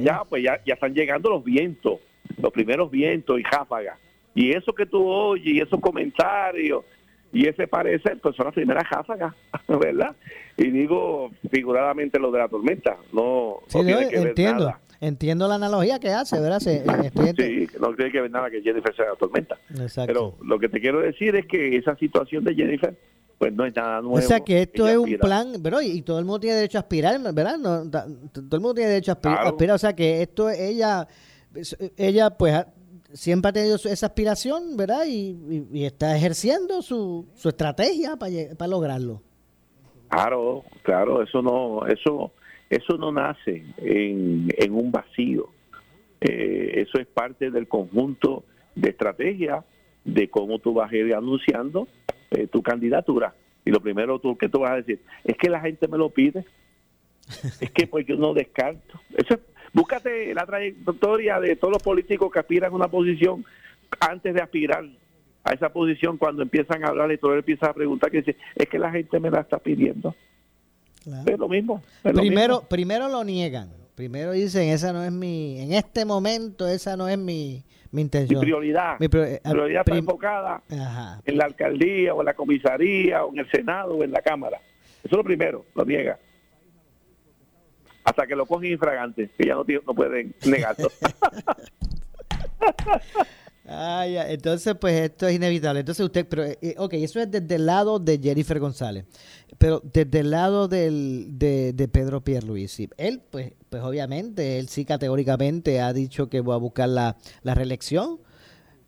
[0.03, 2.01] Ya, pues ya, ya están llegando los vientos,
[2.41, 3.99] los primeros vientos y ráfagas.
[4.35, 6.85] Y eso que tú oyes, y esos comentarios,
[7.33, 9.35] y ese parecer, pues son las primeras ráfagas,
[9.69, 10.15] ¿verdad?
[10.57, 14.65] Y digo figuradamente lo de la tormenta, no, Sí, no no, tiene que ver entiendo.
[14.67, 14.81] nada.
[15.03, 16.59] Entiendo la analogía que hace, ¿verdad?
[16.61, 19.57] Se- eh, Sí, no tiene que ver nada que Jennifer sea la tormenta.
[19.71, 20.07] Exacto.
[20.07, 22.95] Pero lo que te quiero decir es que esa situación de Jennifer,
[23.41, 24.17] pues no es nada nuevo.
[24.19, 26.77] o sea que esto es un plan, pero y, y todo el mundo tiene derecho
[26.77, 27.57] a aspirar, ¿verdad?
[27.57, 29.49] No, da- todo el mundo tiene derecho a aspirar, Claro.
[29.49, 31.09] aspirar, o sea que esto ella
[31.97, 32.69] ella pues ha-
[33.15, 35.05] siempre ha tenido esa aspiración, ¿verdad?
[35.07, 39.23] Y, y- y está ejerciendo su, su estrategia para, para lograrlo.
[40.09, 42.33] Claro, claro, eso no, eso,
[42.69, 45.49] eso no nace en, en un vacío.
[46.21, 49.65] Eh, eso es parte del conjunto de estrategia
[50.05, 51.89] de cómo tú vas a ir anunciando
[52.31, 53.35] eh, tu candidatura.
[53.65, 56.11] Y lo primero tú, que tú vas a decir, es que la gente me lo
[56.11, 56.45] pide,
[57.61, 59.01] es que pues yo no descarto.
[59.17, 59.41] Eso es-
[59.73, 63.45] búscate la trayectoria de todos los políticos que aspiran a una posición
[64.01, 64.85] antes de aspirar
[65.45, 68.69] a esa posición, cuando empiezan a hablar y todo empieza a preguntar, que dice, es
[68.69, 70.15] que la gente me la está pidiendo.
[71.27, 71.83] Es lo mismo.
[72.05, 72.69] es lo Primero, mismo.
[72.69, 73.71] primero lo niegan.
[73.95, 78.03] Primero dicen, esa no es mi, en este momento esa no es mi, mi Mi
[78.03, 78.41] intención.
[78.41, 81.21] prioridad, Mi prior- eh, prioridad está enfocada Ajá.
[81.25, 84.59] en la alcaldía o en la comisaría o en el Senado o en la Cámara.
[84.99, 86.19] Eso es lo primero, lo niega.
[88.05, 90.89] Hasta que lo cogen infragante, que ya no, no pueden negarlo.
[93.73, 94.29] Ah, ya.
[94.31, 95.81] Entonces, pues esto es inevitable.
[95.81, 99.05] Entonces usted, pero, eh, eh, ok, eso es desde el lado de Jennifer González.
[99.59, 104.85] Pero desde el lado del, de, de Pedro Pierluisi, él, pues, pues obviamente, él sí
[104.85, 108.19] categóricamente ha dicho que va a buscar la, la reelección.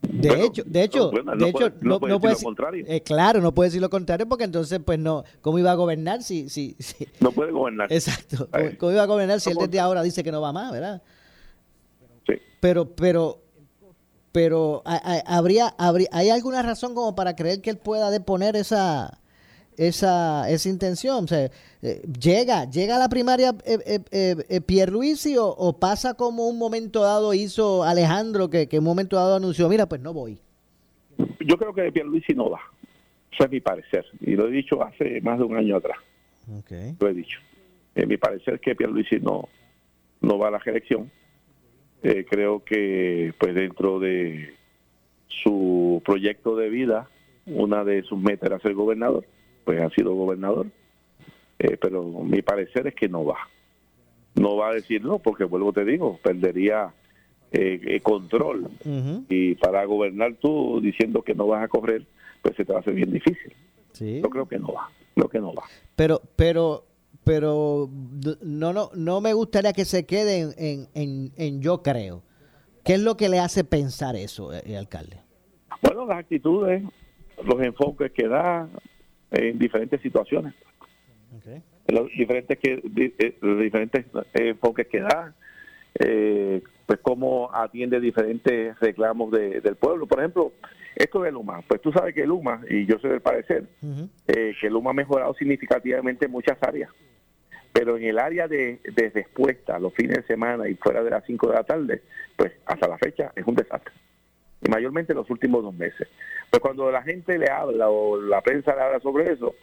[0.01, 2.85] De Bueno, hecho, de hecho, no, de no hecho, puede- no puede decir lo contrario.
[2.89, 6.25] eh, claro, no puede decir lo contrario porque entonces, pues no, ¿cómo iba a gobernar
[6.25, 7.93] si, si, si- no puede gobernar.
[7.93, 8.49] Exacto.
[8.51, 11.03] ¿Cómo, cómo iba a gobernar si él desde ahora dice que no va más, verdad?
[12.27, 12.35] Sí.
[12.61, 13.42] Pero, pero,
[14.33, 18.57] pero, ¿ha- ha- ¿habría, habría, ¿hay alguna razón como para creer que él pueda deponer
[18.57, 19.19] esa,
[19.77, 21.25] esa, esa intención?
[21.25, 21.51] O sea,
[21.83, 26.49] eh, ¿llega, llega a la primaria eh, eh, eh, eh, Pierluisi o, o pasa como
[26.49, 30.13] un momento dado hizo Alejandro, que, que en un momento dado anunció, mira, pues no
[30.13, 30.39] voy?
[31.41, 32.61] Yo creo que Pierluisi no va.
[33.33, 34.05] Eso es mi parecer.
[34.21, 35.97] Y lo he dicho hace más de un año atrás.
[37.01, 37.39] Lo he dicho.
[37.95, 39.49] Eh, mi parecer es que Pierluisi no,
[40.21, 41.11] no va a la reelección.
[42.03, 44.55] Eh, creo que pues dentro de
[45.29, 47.09] su proyecto de vida,
[47.47, 49.25] una de sus metas era ser gobernador,
[49.65, 50.67] pues ha sido gobernador.
[51.59, 53.39] Eh, pero mi parecer es que no va.
[54.35, 56.93] no va a decir no, porque vuelvo te digo, perdería
[57.53, 58.69] eh, eh, control.
[59.29, 62.05] Y para gobernar tú diciendo que no vas a correr,
[62.41, 63.53] pues se te va a hacer bien difícil.
[64.01, 65.65] Yo creo que no va, creo que no va.
[65.95, 66.85] Pero, pero,
[67.25, 67.89] pero
[68.43, 72.23] no, no, no me gustaría que se quede en, en, en, yo creo.
[72.85, 75.19] ¿Qué es lo que le hace pensar eso, el eh, alcalde?
[75.83, 76.83] Bueno, las actitudes,
[77.45, 78.69] los enfoques que da
[79.31, 80.55] en diferentes situaciones.
[81.89, 84.05] Los diferentes que eh, los diferentes
[84.35, 85.35] enfoques que da,
[85.99, 90.07] eh, pues cómo atiende diferentes reclamos del pueblo.
[90.07, 90.53] Por ejemplo,
[90.95, 93.65] esto de Luma, pues tú sabes que Luma, y yo sé del parecer,
[94.27, 96.91] eh, que Luma ha mejorado significativamente en muchas áreas,
[97.73, 101.25] pero en el área de, de respuesta, los fines de semana y fuera de las
[101.25, 102.03] 5 de la tarde,
[102.37, 103.95] pues hasta la fecha es un desastre.
[104.61, 106.09] Y mayormente en los últimos dos meses.
[106.51, 109.55] Pues cuando la gente le habla o la prensa le habla sobre eso,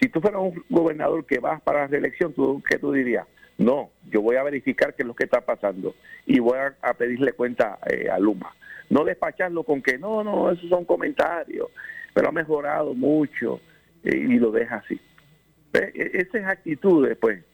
[0.00, 3.26] si tú fueras un gobernador que vas para la reelección, ¿tú, ¿qué tú dirías?
[3.62, 5.94] No, yo voy a verificar qué es lo que está pasando
[6.26, 8.54] y voy a, pedirle cuenta eh, a Luma.
[8.90, 11.68] No despacharlo con que no, no, esos son comentarios,
[12.12, 13.60] pero ha mejorado mucho
[14.04, 15.00] eh, y lo deja así.
[15.72, 17.44] E, esas actitudes, pues,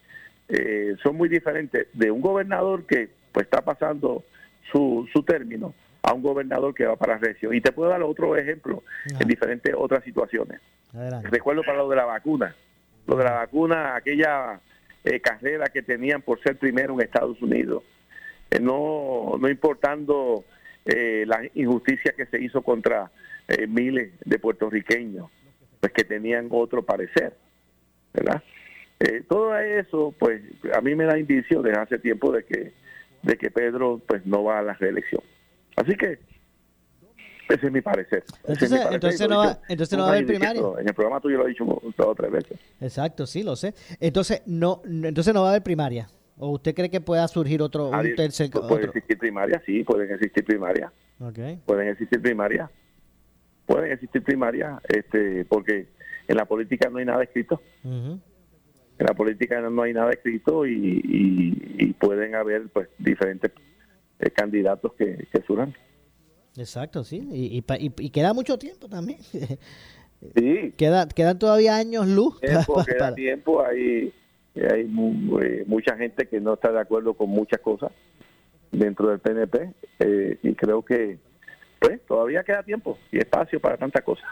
[0.48, 4.24] eh, son muy diferentes de un gobernador que pues está pasando
[4.72, 7.54] su, su término a un gobernador que va para la región.
[7.54, 10.60] Y te puedo dar otro ejemplo en diferentes otras situaciones.
[11.24, 12.54] Recuerdo para lo de la vacuna.
[13.06, 14.58] Lo de la vacuna, aquella
[15.04, 17.82] eh, carrera que tenían por ser primero en Estados Unidos.
[18.50, 20.44] Eh, no, no importando
[20.84, 23.10] eh, la injusticia que se hizo contra
[23.66, 25.30] miles de puertorriqueños,
[25.80, 27.32] pues que tenían otro parecer,
[28.12, 28.42] ¿verdad?
[29.26, 30.42] todo eso, pues
[30.74, 32.72] a mí me da indicio desde hace tiempo de que
[33.22, 35.22] de que Pedro pues no va a la reelección.
[35.76, 36.18] Así que
[37.48, 38.24] ese es mi parecer.
[38.46, 40.62] Entonces, no, va, entonces no va a haber primaria.
[40.80, 42.58] En el programa tuyo lo he dicho dos o tres veces.
[42.80, 43.74] Exacto, sí, lo sé.
[44.00, 46.08] Entonces no, entonces no va a haber primaria.
[46.38, 48.48] ¿O usted cree que pueda surgir otro, un tercer...
[48.50, 50.92] Puede existir primaria, sí, pueden existir primaria.
[51.18, 51.58] Okay.
[51.66, 52.70] Pueden existir primaria.
[53.66, 55.88] Pueden existir primaria, este, porque
[56.28, 57.60] en la política no hay nada escrito.
[57.82, 58.20] En
[58.98, 63.50] la política no hay nada escrito y, y, pueden haber pues diferentes
[64.20, 65.74] eh, candidatos que, que surjan.
[66.58, 67.26] Exacto, sí.
[67.32, 69.18] Y, y, queda mucho tiempo también.
[70.34, 70.74] Sí.
[70.76, 72.40] Queda, quedan todavía años luz.
[72.40, 73.64] Tiempo, queda tiempo.
[73.64, 74.12] Hay,
[74.56, 77.92] hay eh, mucha gente que no está de acuerdo con muchas cosas
[78.72, 79.74] dentro del PNP.
[80.00, 81.18] Eh, y creo que
[81.78, 84.28] pues todavía queda tiempo y espacio para tantas cosas.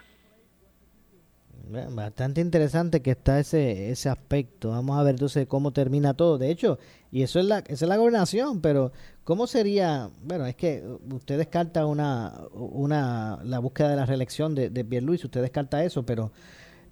[1.69, 4.71] Bastante interesante que está ese, ese aspecto.
[4.71, 6.39] Vamos a ver entonces cómo termina todo.
[6.39, 6.79] De hecho,
[7.11, 8.93] y eso es la, esa es la gobernación, pero
[9.25, 10.11] ¿cómo sería?
[10.23, 15.25] Bueno, es que usted descarta una, una la búsqueda de la reelección de, de Luis
[15.25, 16.31] usted descarta eso, pero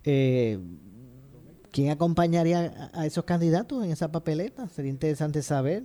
[0.02, 0.58] eh,
[1.70, 4.68] ¿quién acompañaría a esos candidatos en esa papeleta?
[4.68, 5.84] Sería interesante saber.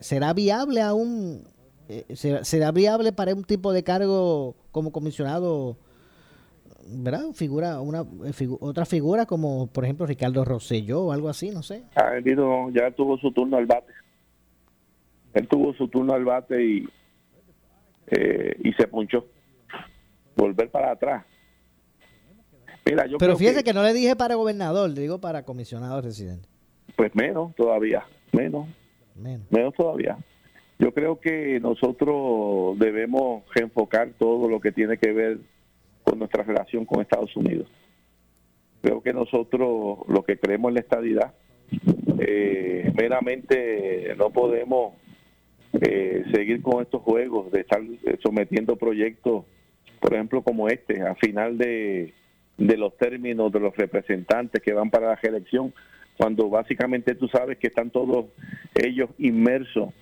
[0.00, 1.42] ¿Será viable aún?
[1.88, 2.04] Eh,
[2.42, 5.76] ¿Será viable para un tipo de cargo como comisionado?
[6.90, 7.32] ¿Verdad?
[7.34, 11.84] Figura, una, eh, otra figura como, por ejemplo, Ricardo Rosselló o algo así, no sé.
[11.94, 12.12] Ah,
[12.72, 13.92] ya tuvo su turno al bate.
[15.34, 16.88] Él tuvo su turno al bate y,
[18.08, 19.26] eh, y se punchó.
[20.36, 21.24] Volver para atrás.
[22.86, 26.48] Mira, yo Pero fíjese que, no le dije para gobernador, le digo para comisionado residente.
[26.96, 28.66] Pues menos todavía, menos.
[29.14, 29.46] Menos.
[29.50, 30.16] Menos todavía.
[30.78, 35.38] Yo creo que nosotros debemos enfocar todo lo que tiene que ver
[36.08, 37.68] con nuestra relación con Estados Unidos.
[38.80, 41.34] Creo que nosotros lo que creemos en la estadidad,
[42.20, 44.94] eh, meramente no podemos
[45.80, 47.82] eh, seguir con estos juegos de estar
[48.22, 49.44] sometiendo proyectos,
[50.00, 52.14] por ejemplo, como este, a final de,
[52.56, 55.74] de los términos de los representantes que van para la reelección,
[56.16, 58.26] cuando básicamente tú sabes que están todos
[58.74, 59.92] ellos inmersos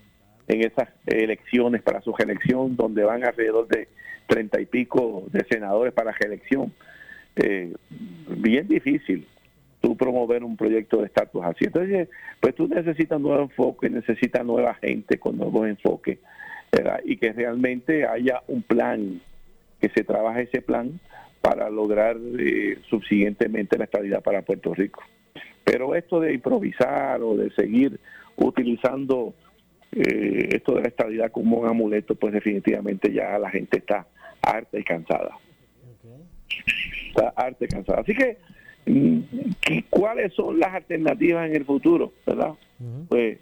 [0.46, 3.88] en esas elecciones para su reelección, donde van alrededor de
[4.26, 6.72] treinta y pico de senadores para reelección.
[7.36, 7.74] Eh,
[8.28, 9.26] bien difícil
[9.80, 11.66] tú promover un proyecto de estatus así.
[11.66, 12.08] Entonces,
[12.40, 16.18] pues tú necesitas nuevo enfoque, necesitas nueva gente con nuevos enfoques,
[17.04, 19.20] y que realmente haya un plan,
[19.80, 20.98] que se trabaje ese plan
[21.40, 25.02] para lograr eh, subsiguientemente la estabilidad para Puerto Rico.
[25.64, 28.00] Pero esto de improvisar o de seguir
[28.36, 29.34] utilizando
[29.92, 34.06] eh, esto de la estabilidad como un amuleto, pues definitivamente ya la gente está
[34.46, 35.36] harta y cansada.
[37.08, 38.00] Está harta y cansada.
[38.00, 38.38] Así que,
[38.86, 39.20] mm,
[39.90, 42.12] ¿cuáles son las alternativas en el futuro?
[42.26, 42.54] ¿Verdad?
[43.08, 43.38] Pues,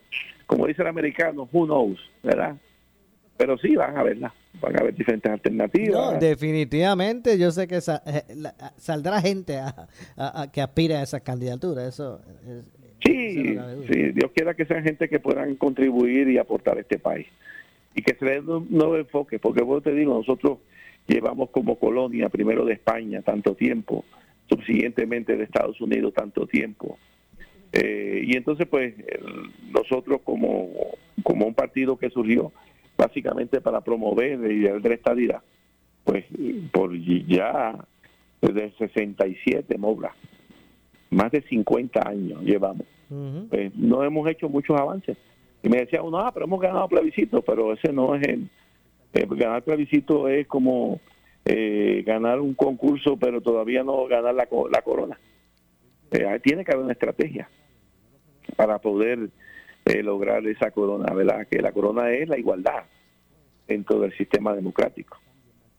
[0.46, 2.56] como dice el americano, who knows, ¿verdad?
[3.36, 6.20] Pero sí van a verla, van a haber diferentes alternativas.
[6.20, 8.22] definitivamente, yo sé que eh,
[8.76, 9.88] saldrá gente a,
[10.52, 12.20] que aspire a esas candidaturas, eso
[13.04, 13.58] Sí,
[13.90, 17.26] sí, Dios quiera que sean gente que puedan contribuir y aportar a este país.
[17.94, 20.58] Y que se le dé un nuevo enfoque, porque vos te digo, nosotros
[21.06, 24.04] llevamos como colonia primero de España tanto tiempo,
[24.48, 26.98] subsiguientemente de Estados Unidos tanto tiempo.
[27.72, 28.94] Eh, y entonces, pues,
[29.72, 30.70] nosotros como,
[31.22, 32.52] como un partido que surgió
[32.96, 35.42] básicamente para promover la idea de la estadidad,
[36.04, 36.24] pues
[36.70, 37.84] por ya
[38.40, 40.14] desde 67, Mobra,
[41.10, 42.86] más de 50 años llevamos.
[43.48, 45.16] Pues, no hemos hecho muchos avances.
[45.62, 48.48] Y me decía uno, ah, pero hemos ganado plebiscito, pero ese no es el...
[49.14, 51.00] ganar plebiscito es como
[51.44, 54.46] eh, ganar un concurso, pero todavía no ganar la,
[54.82, 55.18] corona.
[56.10, 57.48] Eh, tiene que haber una estrategia
[58.56, 59.30] para poder
[59.84, 61.46] eh, lograr esa corona, ¿verdad?
[61.50, 62.84] Que la corona es la igualdad
[63.66, 65.18] dentro del sistema democrático.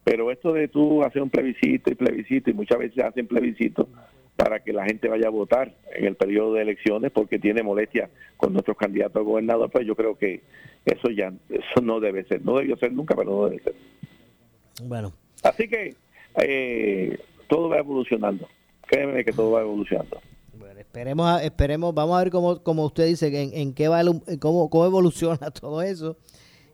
[0.04, 3.88] Pero esto de tú hacer un plebiscito y plebiscito, y muchas veces hacen plebiscito
[4.36, 8.10] para que la gente vaya a votar en el periodo de elecciones porque tiene molestia
[8.36, 10.42] con nuestros candidatos a gobernador, pues yo creo que
[10.84, 13.74] eso ya eso no debe ser, no debió ser nunca, pero no debe ser.
[14.84, 15.12] Bueno.
[15.42, 15.94] Así que
[16.42, 17.18] eh,
[17.48, 18.48] todo va evolucionando.
[18.86, 20.20] Créeme que todo va evolucionando.
[20.58, 24.02] Bueno, esperemos, esperemos, vamos a ver cómo, como usted dice, en, en qué va,
[24.40, 26.16] cómo, cómo evoluciona todo eso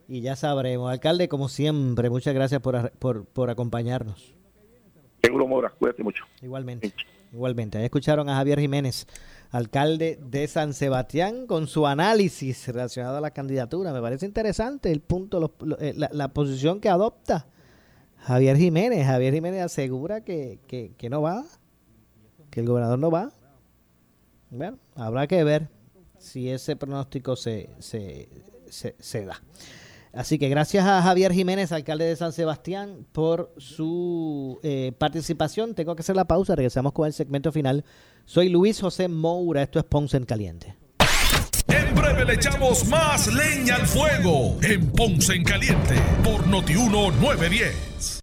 [0.07, 0.91] y ya sabremos.
[0.91, 4.35] Alcalde, como siempre, muchas gracias por, por, por acompañarnos.
[5.23, 6.25] Seguro Mora, cuídate mucho.
[6.41, 6.93] Igualmente.
[7.33, 9.07] Igualmente, ahí escucharon a Javier Jiménez,
[9.49, 13.91] alcalde de San Sebastián, con su análisis relacionado a la candidatura.
[13.91, 17.47] Me parece interesante el punto, eh, la, posición que adopta
[18.19, 19.07] Javier Jiménez.
[19.07, 21.43] Javier Jiménez asegura que, que, no va,
[22.51, 23.31] que el gobernador no va.
[24.51, 25.69] Bueno, habrá que ver
[26.19, 28.29] si ese pronóstico se, se,
[28.69, 29.41] se, se da.
[30.13, 35.73] Así que gracias a Javier Jiménez, alcalde de San Sebastián, por su eh, participación.
[35.73, 37.83] Tengo que hacer la pausa, regresamos con el segmento final.
[38.25, 40.75] Soy Luis José Moura, esto es Ponce en Caliente.
[41.67, 48.22] En breve le echamos más leña al fuego en Ponce en Caliente por Notiuno 910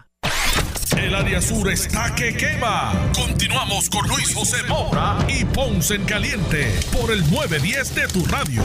[1.01, 3.11] El área sur está que quema.
[3.15, 8.61] Continuamos con Luis José Moura y Ponce en Caliente por el 910 de tu radio.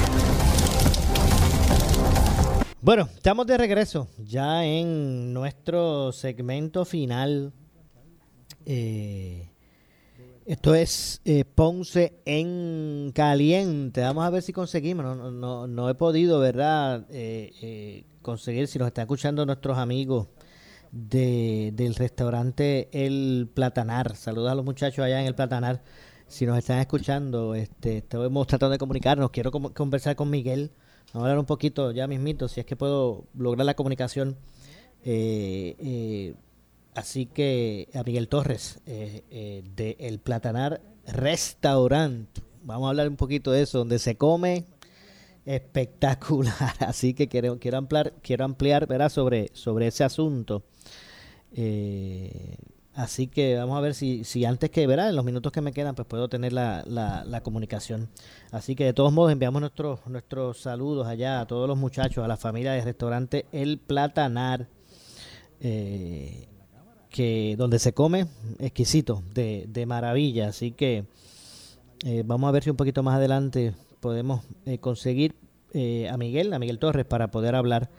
[2.83, 7.55] Bueno, estamos de regreso ya en nuestro segmento final.
[8.67, 9.49] Eh,
[10.45, 14.03] esto es eh, Ponce en Caliente.
[14.03, 15.33] Vamos a ver si conseguimos.
[15.33, 17.07] No, he podido, ¿verdad?
[17.09, 20.29] Eh, conseguir, si nos están escuchando nuestros amigos
[20.97, 24.17] de, del restaurante El Platanar.
[24.17, 25.83] Saludos a los muchachos allá en El Platanar.
[26.27, 29.31] Si nos están escuchando, este, estamos tratando de comunicarnos.
[29.31, 30.73] Quiero conversar con Miguel.
[31.13, 34.37] Vamos a hablar un poquito ya mismito, si es que puedo lograr la comunicación.
[35.05, 36.35] Eh, eh,
[36.95, 42.29] así que a Miguel Torres eh, de El Platanar Restaurant.
[42.65, 44.65] Vamos a hablar un poquito de eso, donde se come
[45.45, 46.75] espectacular.
[46.81, 48.89] Así que quiero, quiero ampliar, quiero ampliar.
[49.11, 50.65] Sobre, sobre ese asunto.
[51.59, 52.59] Eh,
[52.93, 55.73] así que vamos a ver si, si antes que, verá, en los minutos que me
[55.73, 58.09] quedan, pues puedo tener la, la, comunicación.
[58.53, 62.29] Así que de todos modos enviamos nuestros, nuestros saludos allá a todos los muchachos, a
[62.29, 64.69] la familia del restaurante El Platanar,
[65.61, 66.47] eh,
[67.09, 68.27] que donde se come
[68.59, 70.49] exquisito, de, de maravilla.
[70.49, 71.07] Así que
[72.05, 74.43] eh, vamos a ver si un poquito más adelante podemos
[74.81, 75.35] conseguir
[76.11, 77.91] a Miguel, a Miguel Torres, para poder hablar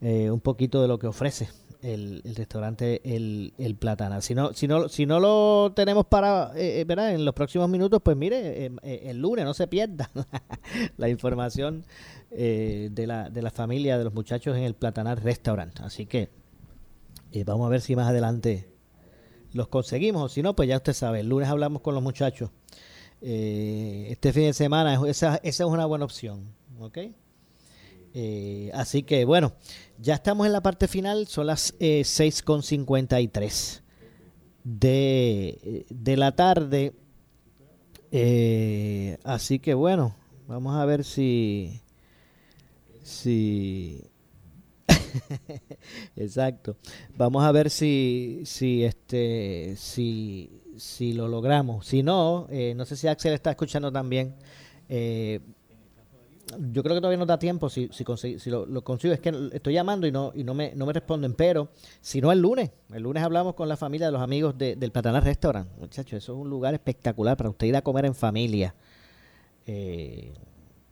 [0.00, 1.48] un poquito de lo que ofrece
[1.86, 4.22] el, restaurante el, el Platanar.
[4.22, 8.00] Si no, si no, si no lo tenemos para, eh, eh En los próximos minutos,
[8.02, 10.10] pues mire, eh, eh, el lunes no se pierda
[10.96, 11.84] la información
[12.30, 15.80] de, la, de la familia de los muchachos en el Platanar Restaurant.
[15.80, 16.28] Así que
[17.44, 18.68] vamos a ver si más adelante
[19.52, 22.50] los conseguimos o si no, pues ya usted sabe, el lunes hablamos con los muchachos.
[23.20, 26.98] este fin de semana, esa, esa es una buena opción, ¿ok?
[28.18, 29.52] Eh, así que bueno,
[29.98, 33.82] ya estamos en la parte final, son las eh, 6.53
[34.64, 36.92] de, de la tarde.
[38.10, 40.14] Eh, así que bueno,
[40.46, 41.80] vamos a ver si...
[43.02, 44.02] si
[46.16, 46.76] Exacto.
[47.16, 51.86] Vamos a ver si, si este, si, si lo logramos.
[51.86, 54.34] Si no, eh, no sé si Axel está escuchando también
[54.88, 55.40] Eh,
[56.70, 59.12] yo creo que todavía nos da tiempo si, si, consigo, si lo, consigo.
[59.12, 61.68] Es que estoy llamando y no y no me, no me responden, pero
[62.00, 65.22] si no el lunes, el lunes hablamos con la familia de los amigos del Platanal
[65.22, 65.68] Restaurant.
[65.78, 68.74] Muchachos, eso es un lugar espectacular para usted ir a comer en familia.
[69.66, 70.34] Eh,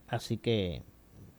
[0.09, 0.83] así que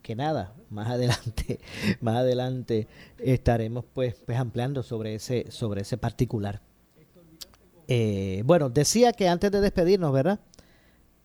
[0.05, 1.59] que nada, más adelante,
[1.99, 2.87] más adelante
[3.17, 6.61] estaremos pues, pues ampliando sobre ese, sobre ese particular.
[7.87, 10.39] Eh, bueno, decía que antes de despedirnos, ¿verdad?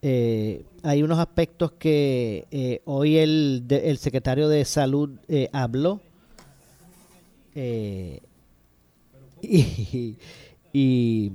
[0.02, 5.10] Eh, hay unos aspectos que eh, hoy el, el, secretario de salud
[5.52, 6.00] habló
[9.42, 10.16] y,
[10.72, 11.32] y,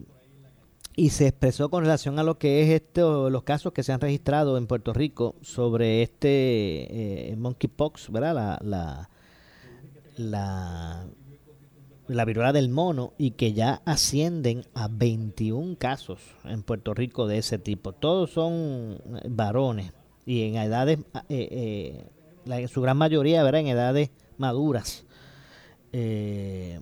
[0.96, 4.00] y se expresó con relación a lo que es esto, los casos que se han
[4.00, 8.34] registrado en Puerto Rico sobre este eh, monkeypox, ¿verdad?
[8.34, 9.10] La, la,
[10.16, 11.06] la,
[12.08, 17.38] la, viruela del mono y que ya ascienden a 21 casos en Puerto Rico de
[17.38, 17.94] ese tipo.
[17.94, 19.92] Todos son varones
[20.26, 21.00] y en edades,
[21.30, 22.10] eh, eh,
[22.46, 23.62] en su gran mayoría, ¿verdad?
[23.62, 25.06] En edades maduras.
[25.92, 26.80] Eh,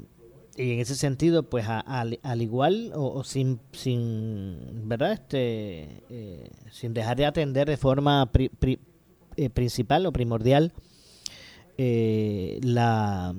[0.55, 5.13] y en ese sentido, pues al igual o, sin, sin, ¿verdad?
[5.13, 8.30] Este, eh, sin dejar de atender de forma
[9.36, 10.74] eh, principal o primordial
[11.78, 13.34] eh, la,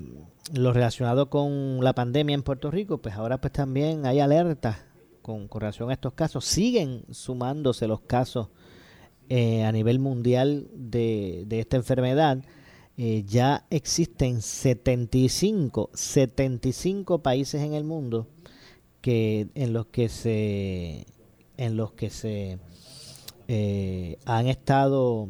[0.53, 4.77] lo relacionado con la pandemia en Puerto Rico, pues ahora pues también hay alertas
[5.21, 6.45] con, relación a estos casos.
[6.45, 8.49] Siguen sumándose los casos
[9.29, 12.43] a nivel mundial de, de esta enfermedad
[12.97, 18.29] eh, ya existen 75, 75 países en el mundo
[19.01, 21.05] que en los que se
[21.57, 22.57] en los que se
[23.49, 25.27] eh, han estado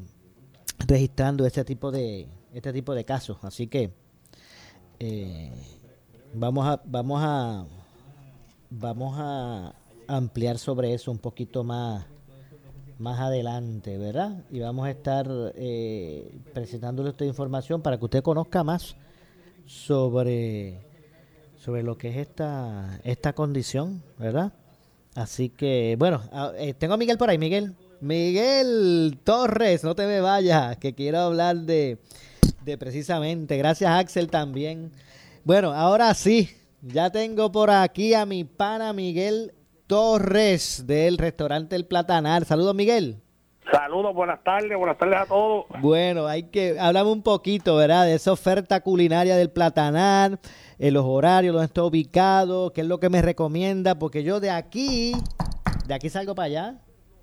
[0.87, 3.91] registrando este tipo de este tipo de casos así que
[4.99, 5.51] eh,
[6.33, 7.65] vamos a vamos a
[8.69, 9.73] vamos a
[10.07, 12.05] ampliar sobre eso un poquito más
[12.97, 14.43] más adelante, ¿verdad?
[14.51, 18.95] Y vamos a estar eh, presentándole esta información para que usted conozca más
[19.65, 20.79] sobre,
[21.57, 24.53] sobre lo que es esta, esta condición, ¿verdad?
[25.13, 26.21] Así que, bueno,
[26.57, 27.75] eh, tengo a Miguel por ahí, Miguel.
[28.01, 31.97] Miguel Torres, no te me vayas, que quiero hablar de,
[32.65, 33.57] de precisamente.
[33.57, 34.91] Gracias, Axel, también.
[35.43, 36.49] Bueno, ahora sí,
[36.81, 39.53] ya tengo por aquí a mi pana Miguel
[39.87, 42.43] Torres del restaurante El Platanar.
[42.43, 43.21] Saludos, Miguel.
[43.71, 45.65] Saludos, buenas tardes, buenas tardes a todos.
[45.79, 48.05] Bueno, hay que hablar un poquito, ¿verdad?
[48.05, 50.39] De esa oferta culinaria del Platanar,
[50.77, 54.51] eh, los horarios, dónde está ubicado, qué es lo que me recomienda, porque yo de
[54.51, 55.13] aquí,
[55.87, 56.75] de aquí salgo para allá.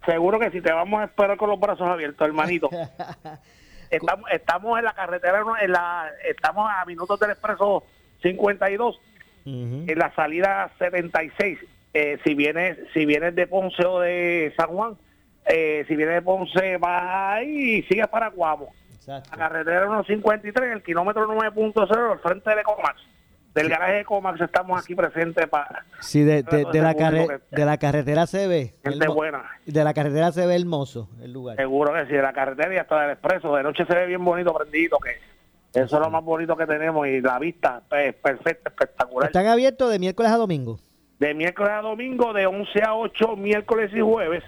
[0.05, 2.68] Seguro que sí, te vamos a esperar con los brazos abiertos, hermanito.
[3.97, 7.84] estamos, estamos en la carretera, en la, estamos a minutos del expreso
[8.22, 9.01] 52,
[9.45, 11.59] en la salida 76
[11.95, 14.97] eh, si vienes si vienes de Ponce o de San Juan,
[15.45, 18.72] eh, si vienes de Ponce vas ahí y sigues para Guamo.
[19.07, 23.03] La carretera 153, el kilómetro 9.0, al frente del Ecomax.
[23.55, 25.84] Del garaje de Ecomax estamos aquí presentes para...
[26.00, 28.74] Sí, de, de, la, de la carretera se ve.
[28.82, 29.44] Gente buena.
[29.66, 31.57] De la carretera se ve hermoso el lugar.
[31.57, 33.55] Seguro que sí, de la carretera y hasta del expreso.
[33.55, 35.11] De noche se ve bien bonito, prendido, que
[35.78, 39.28] eso es lo más bonito que tenemos y la vista es perfecta, espectacular.
[39.28, 40.78] ¿Están abiertos de miércoles a domingo?
[41.22, 44.42] de miércoles a domingo de 11 a 8 miércoles y jueves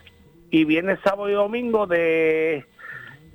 [0.50, 2.66] y viernes, sábado y domingo de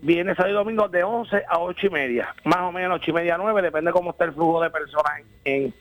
[0.01, 3.13] viernes, sábado y domingo de 11 a 8 y media, más o menos 8 y
[3.13, 5.73] media 9, depende cómo esté el flujo de personas en,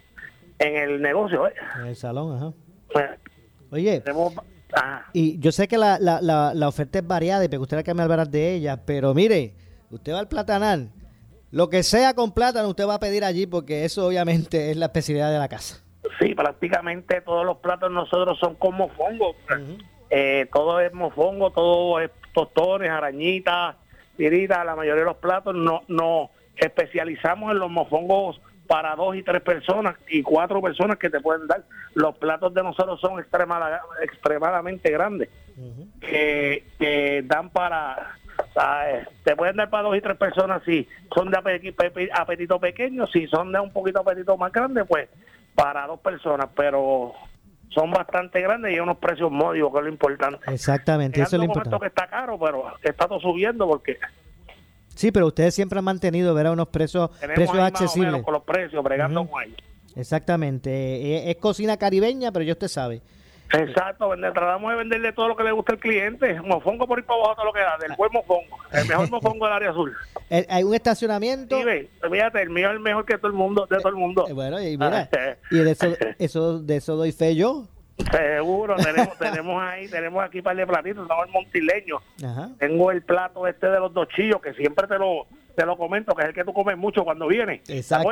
[0.58, 1.46] en el negocio.
[1.46, 1.54] ¿eh?
[1.80, 2.52] En el salón, ajá.
[2.92, 3.10] Pues,
[3.70, 4.02] Oye,
[5.12, 6.20] y yo sé que la, la,
[6.54, 9.54] la, oferta es variada y me gustaría que me hablaras de ella, pero mire,
[9.90, 10.90] usted va al platanal,
[11.50, 14.86] lo que sea con plátano usted va a pedir allí porque eso obviamente es la
[14.86, 15.82] especialidad de la casa.
[16.20, 19.34] Sí, prácticamente todos los platos nosotros son con mofongo.
[20.10, 23.76] Eh, todo es mofongo, todo es tostones, arañitas,
[24.18, 24.66] tiritas.
[24.66, 28.38] La mayoría de los platos no, no especializamos en los mofongos
[28.68, 31.64] para dos y tres personas y cuatro personas que te pueden dar.
[31.94, 35.30] Los platos de nosotros son extremadamente grandes,
[36.00, 38.18] que, dan para,
[39.24, 41.38] te pueden dar para dos y tres personas si son de
[42.12, 45.08] apetito pequeño, si son de un poquito apetito más grande, pues
[45.54, 47.14] para dos personas, pero
[47.70, 50.52] son bastante grandes y unos precios módicos, que es lo importante.
[50.52, 51.80] Exactamente, eso es lo importante.
[51.80, 53.98] que está caro, pero está todo subiendo porque...
[54.94, 56.52] Sí, pero ustedes siempre han mantenido, ¿verdad?
[56.52, 58.22] Unos precios, precios accesibles.
[58.22, 59.58] con los precios, bregando con ellos.
[59.94, 60.70] Exactamente.
[60.70, 63.02] Eh, es, cocina caribeña, pero yo usted sabe.
[63.52, 66.40] Exacto, tratamos de venderle todo lo que le gusta al cliente.
[66.42, 68.58] Mofongo por ir para abajo todo lo que da, del buen mofongo.
[68.72, 69.94] El mejor mofongo del área azul.
[70.48, 71.58] ¿Hay un estacionamiento?
[71.62, 74.26] Sí, fíjate, el mío es el mejor que todo el mundo, de todo el mundo.
[74.28, 75.08] Eh, bueno, y mira,
[75.50, 75.86] y de eso,
[76.18, 77.66] eso, de eso doy fe yo.
[78.10, 81.96] Seguro, tenemos, tenemos ahí, tenemos aquí un par de platitos, estamos en Montileño.
[82.24, 82.50] Ajá.
[82.58, 85.26] Tengo el plato este de los dos chillos, que siempre te lo,
[85.58, 87.64] te lo comento, que es el que tú comes mucho cuando vienes.
[87.64, 88.08] ¿Te Exacto.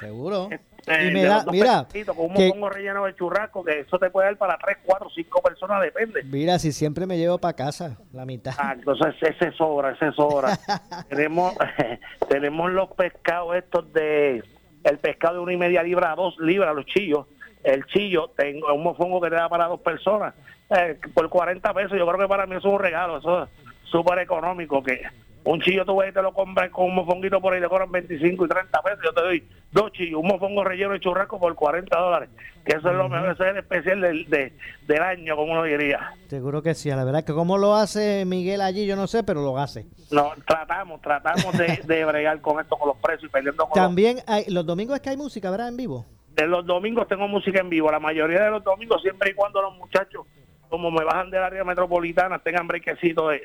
[0.00, 0.48] Seguro.
[0.50, 4.08] Eh, Y me da- mira, con un que- mofongo relleno de churrasco, que eso te
[4.08, 6.22] puede dar para tres, cuatro, cinco personas, depende.
[6.24, 8.54] Mira, si siempre me llevo para casa la mitad.
[8.56, 10.56] Ah, entonces ese sobra, ese sobra.
[11.10, 11.52] tenemos,
[12.30, 14.42] tenemos los pescados estos de,
[14.84, 17.26] el pescado de una y media libra a dos libras, los chillos.
[17.62, 20.34] El chillo, tengo un mofongo que te da para dos personas,
[20.70, 21.98] eh, por 40 pesos.
[21.98, 23.50] Yo creo que para mí eso es un regalo, eso es
[23.90, 24.82] súper económico.
[24.82, 25.02] que
[25.46, 27.90] Un chillo tú ves y te lo compras con un mofonguito por ahí, te cobran
[27.90, 28.98] 25 y 30 pesos.
[29.04, 32.28] Yo te doy dos chillos, un mofongo relleno de churrasco por 40 dólares.
[32.64, 34.52] Que eso es lo mejor, ese es el especial del, de-
[34.88, 36.10] del año, como uno diría.
[36.28, 36.88] Seguro que sí.
[36.90, 39.86] La verdad que cómo lo hace Miguel allí, yo no sé, pero lo hace.
[40.10, 44.18] No, tratamos, tratamos de, de bregar con esto, con los precios y perdiendo con También
[44.26, 45.68] hay, los domingos es que hay música, ¿verdad?
[45.68, 46.04] En vivo.
[46.28, 46.34] los...
[46.34, 49.62] De los domingos tengo música en vivo, la mayoría de los domingos, siempre y cuando
[49.62, 50.26] los muchachos,
[50.68, 53.40] como me bajan del área metropolitana, tengan brequecito de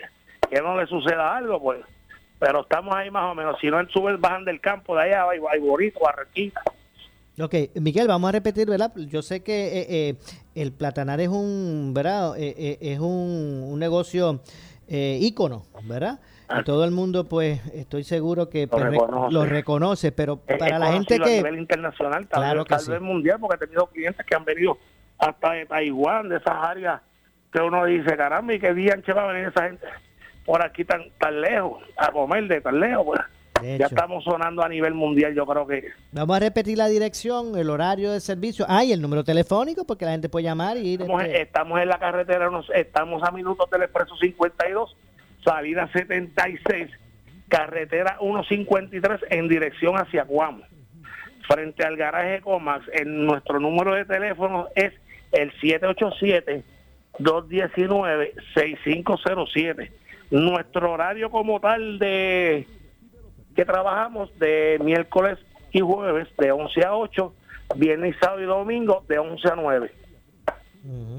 [0.49, 1.81] que no les suceda algo, pues.
[2.39, 3.57] Pero estamos ahí más o menos.
[3.61, 6.61] Si no, suben, bajan del campo de allá, hay Borito, Barranquita.
[7.39, 8.91] Ok, Miguel, vamos a repetir, ¿verdad?
[8.95, 10.15] Yo sé que eh, eh,
[10.55, 12.37] el platanar es un, ¿verdad?
[12.37, 14.41] Eh, eh, es un, un negocio
[14.87, 16.19] eh, ícono, ¿verdad?
[16.59, 19.33] Y todo el mundo, pues, estoy seguro que pues, reconoce.
[19.33, 21.35] lo reconoce, pero para la gente conocido a que...
[21.37, 22.91] nivel internacional, tal, Claro vez, que tal sí.
[22.91, 24.77] vez mundial, porque he tenido clientes que han venido
[25.17, 27.01] hasta de Taiwán, de esas áreas
[27.53, 29.87] que uno dice, caramba, y qué día va a venir esa gente
[30.45, 33.19] por aquí tan tan lejos, a comer de tan lejos, pues.
[33.61, 37.55] De Ya estamos sonando a nivel mundial, yo creo que Vamos a repetir la dirección,
[37.55, 38.65] el horario de servicio.
[38.67, 41.01] Ah, y el número telefónico, porque la gente puede llamar y ir.
[41.01, 44.97] estamos, este, estamos en la carretera, nos- estamos a minutos del expreso 52,
[45.45, 46.89] salida 76,
[47.49, 50.63] carretera 153 en dirección hacia Guamo.
[51.47, 54.91] Frente al garaje Comax, en nuestro número de teléfono es
[55.33, 55.51] el
[58.55, 59.91] 787-219-6507.
[60.31, 62.67] Nuestro horario como tal de
[63.55, 65.37] que trabajamos de miércoles
[65.71, 67.33] y jueves de 11 a 8,
[67.75, 69.91] viernes, sábado y domingo de 11 a 9.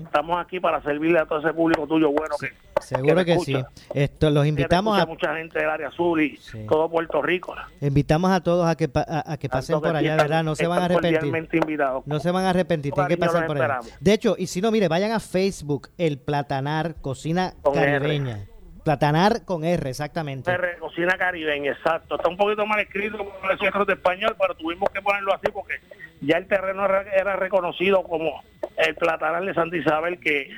[0.04, 2.48] Estamos aquí para servirle a todo ese público tuyo bueno que
[2.82, 3.56] Seguro me que sí.
[3.94, 6.38] Esto, los que invitamos a, mucha gente del área azul y
[6.68, 7.54] todo Puerto Rico.
[7.80, 10.28] invitamos a todos a que, a, a que pasen Tanto que por sí allá, están-
[10.28, 10.44] ¿verdad?
[10.44, 11.60] No se van a arrepentir.
[11.62, 12.02] invitados.
[12.06, 13.80] No se van a arrepentir, tienen que pasar por allá.
[14.00, 18.48] De hecho, y si no, mire, vayan a Facebook, el Platanar Cocina Con R.
[18.84, 20.50] Platanar con R, exactamente.
[20.50, 22.16] R, cocina caribeña, exacto.
[22.16, 25.74] Está un poquito mal escrito como nosotros de español, pero tuvimos que ponerlo así porque
[26.20, 28.42] ya el terreno era, reconocido como
[28.76, 30.50] el platanal de Santa Isabel, que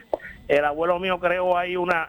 [0.49, 2.09] el abuelo mío creó ahí una,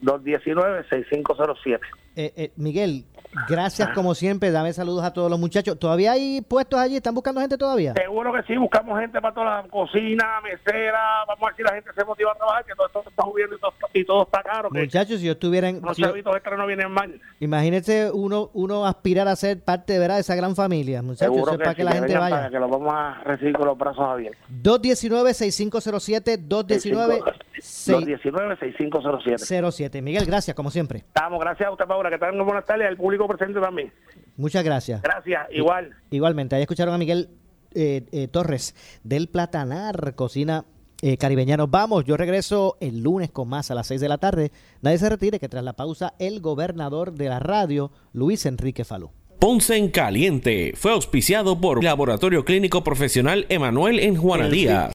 [0.02, 1.80] 219-6507.
[2.16, 3.06] eh, eh, Miguel,
[3.48, 4.52] gracias como siempre.
[4.52, 5.78] Dame saludos a todos los muchachos.
[5.80, 6.96] ¿Todavía hay puestos allí?
[6.96, 7.94] ¿Están buscando gente todavía?
[7.94, 11.74] Seguro que sí, buscamos gente para toda la cocina, mesera, vamos a ver si la
[11.74, 14.44] gente se motiva a trabajar, que todo esto está subiendo y todo, y todo está
[14.44, 15.82] caro, que Muchachos, si yo estuviera en...
[15.82, 17.20] los si chavitos extras no vienen mal.
[17.40, 20.16] Imagínese uno, uno aspirar a ser parte ¿verdad?
[20.16, 21.34] de esa gran familia, muchachos.
[21.34, 22.36] Seguro es que, para sí, que la que gente vaya.
[22.36, 24.42] para que los vamos a recibir con los brazos abiertos.
[24.64, 27.52] 219-6507, 219-6507.
[27.62, 30.02] 219-6507.
[30.02, 31.00] Miguel, gracias, como siempre.
[31.00, 33.92] Estamos, gracias a usted, Paula, que tengan buenas tardes, al público presente también.
[34.38, 35.02] Muchas gracias.
[35.02, 35.96] Gracias, igual.
[36.10, 37.30] Igualmente, ahí escucharon a Miguel
[37.74, 40.66] eh, eh, Torres del Platanar, cocina
[41.02, 41.58] eh, caribeña.
[41.58, 44.52] Nos vamos, yo regreso el lunes con más a las 6 de la tarde.
[44.82, 49.12] Nadie se retire, que tras la pausa, el gobernador de la radio, Luis Enrique Falú.
[49.40, 54.90] Ponce en Caliente fue auspiciado por Laboratorio Clínico Profesional Emanuel en Juana Díaz.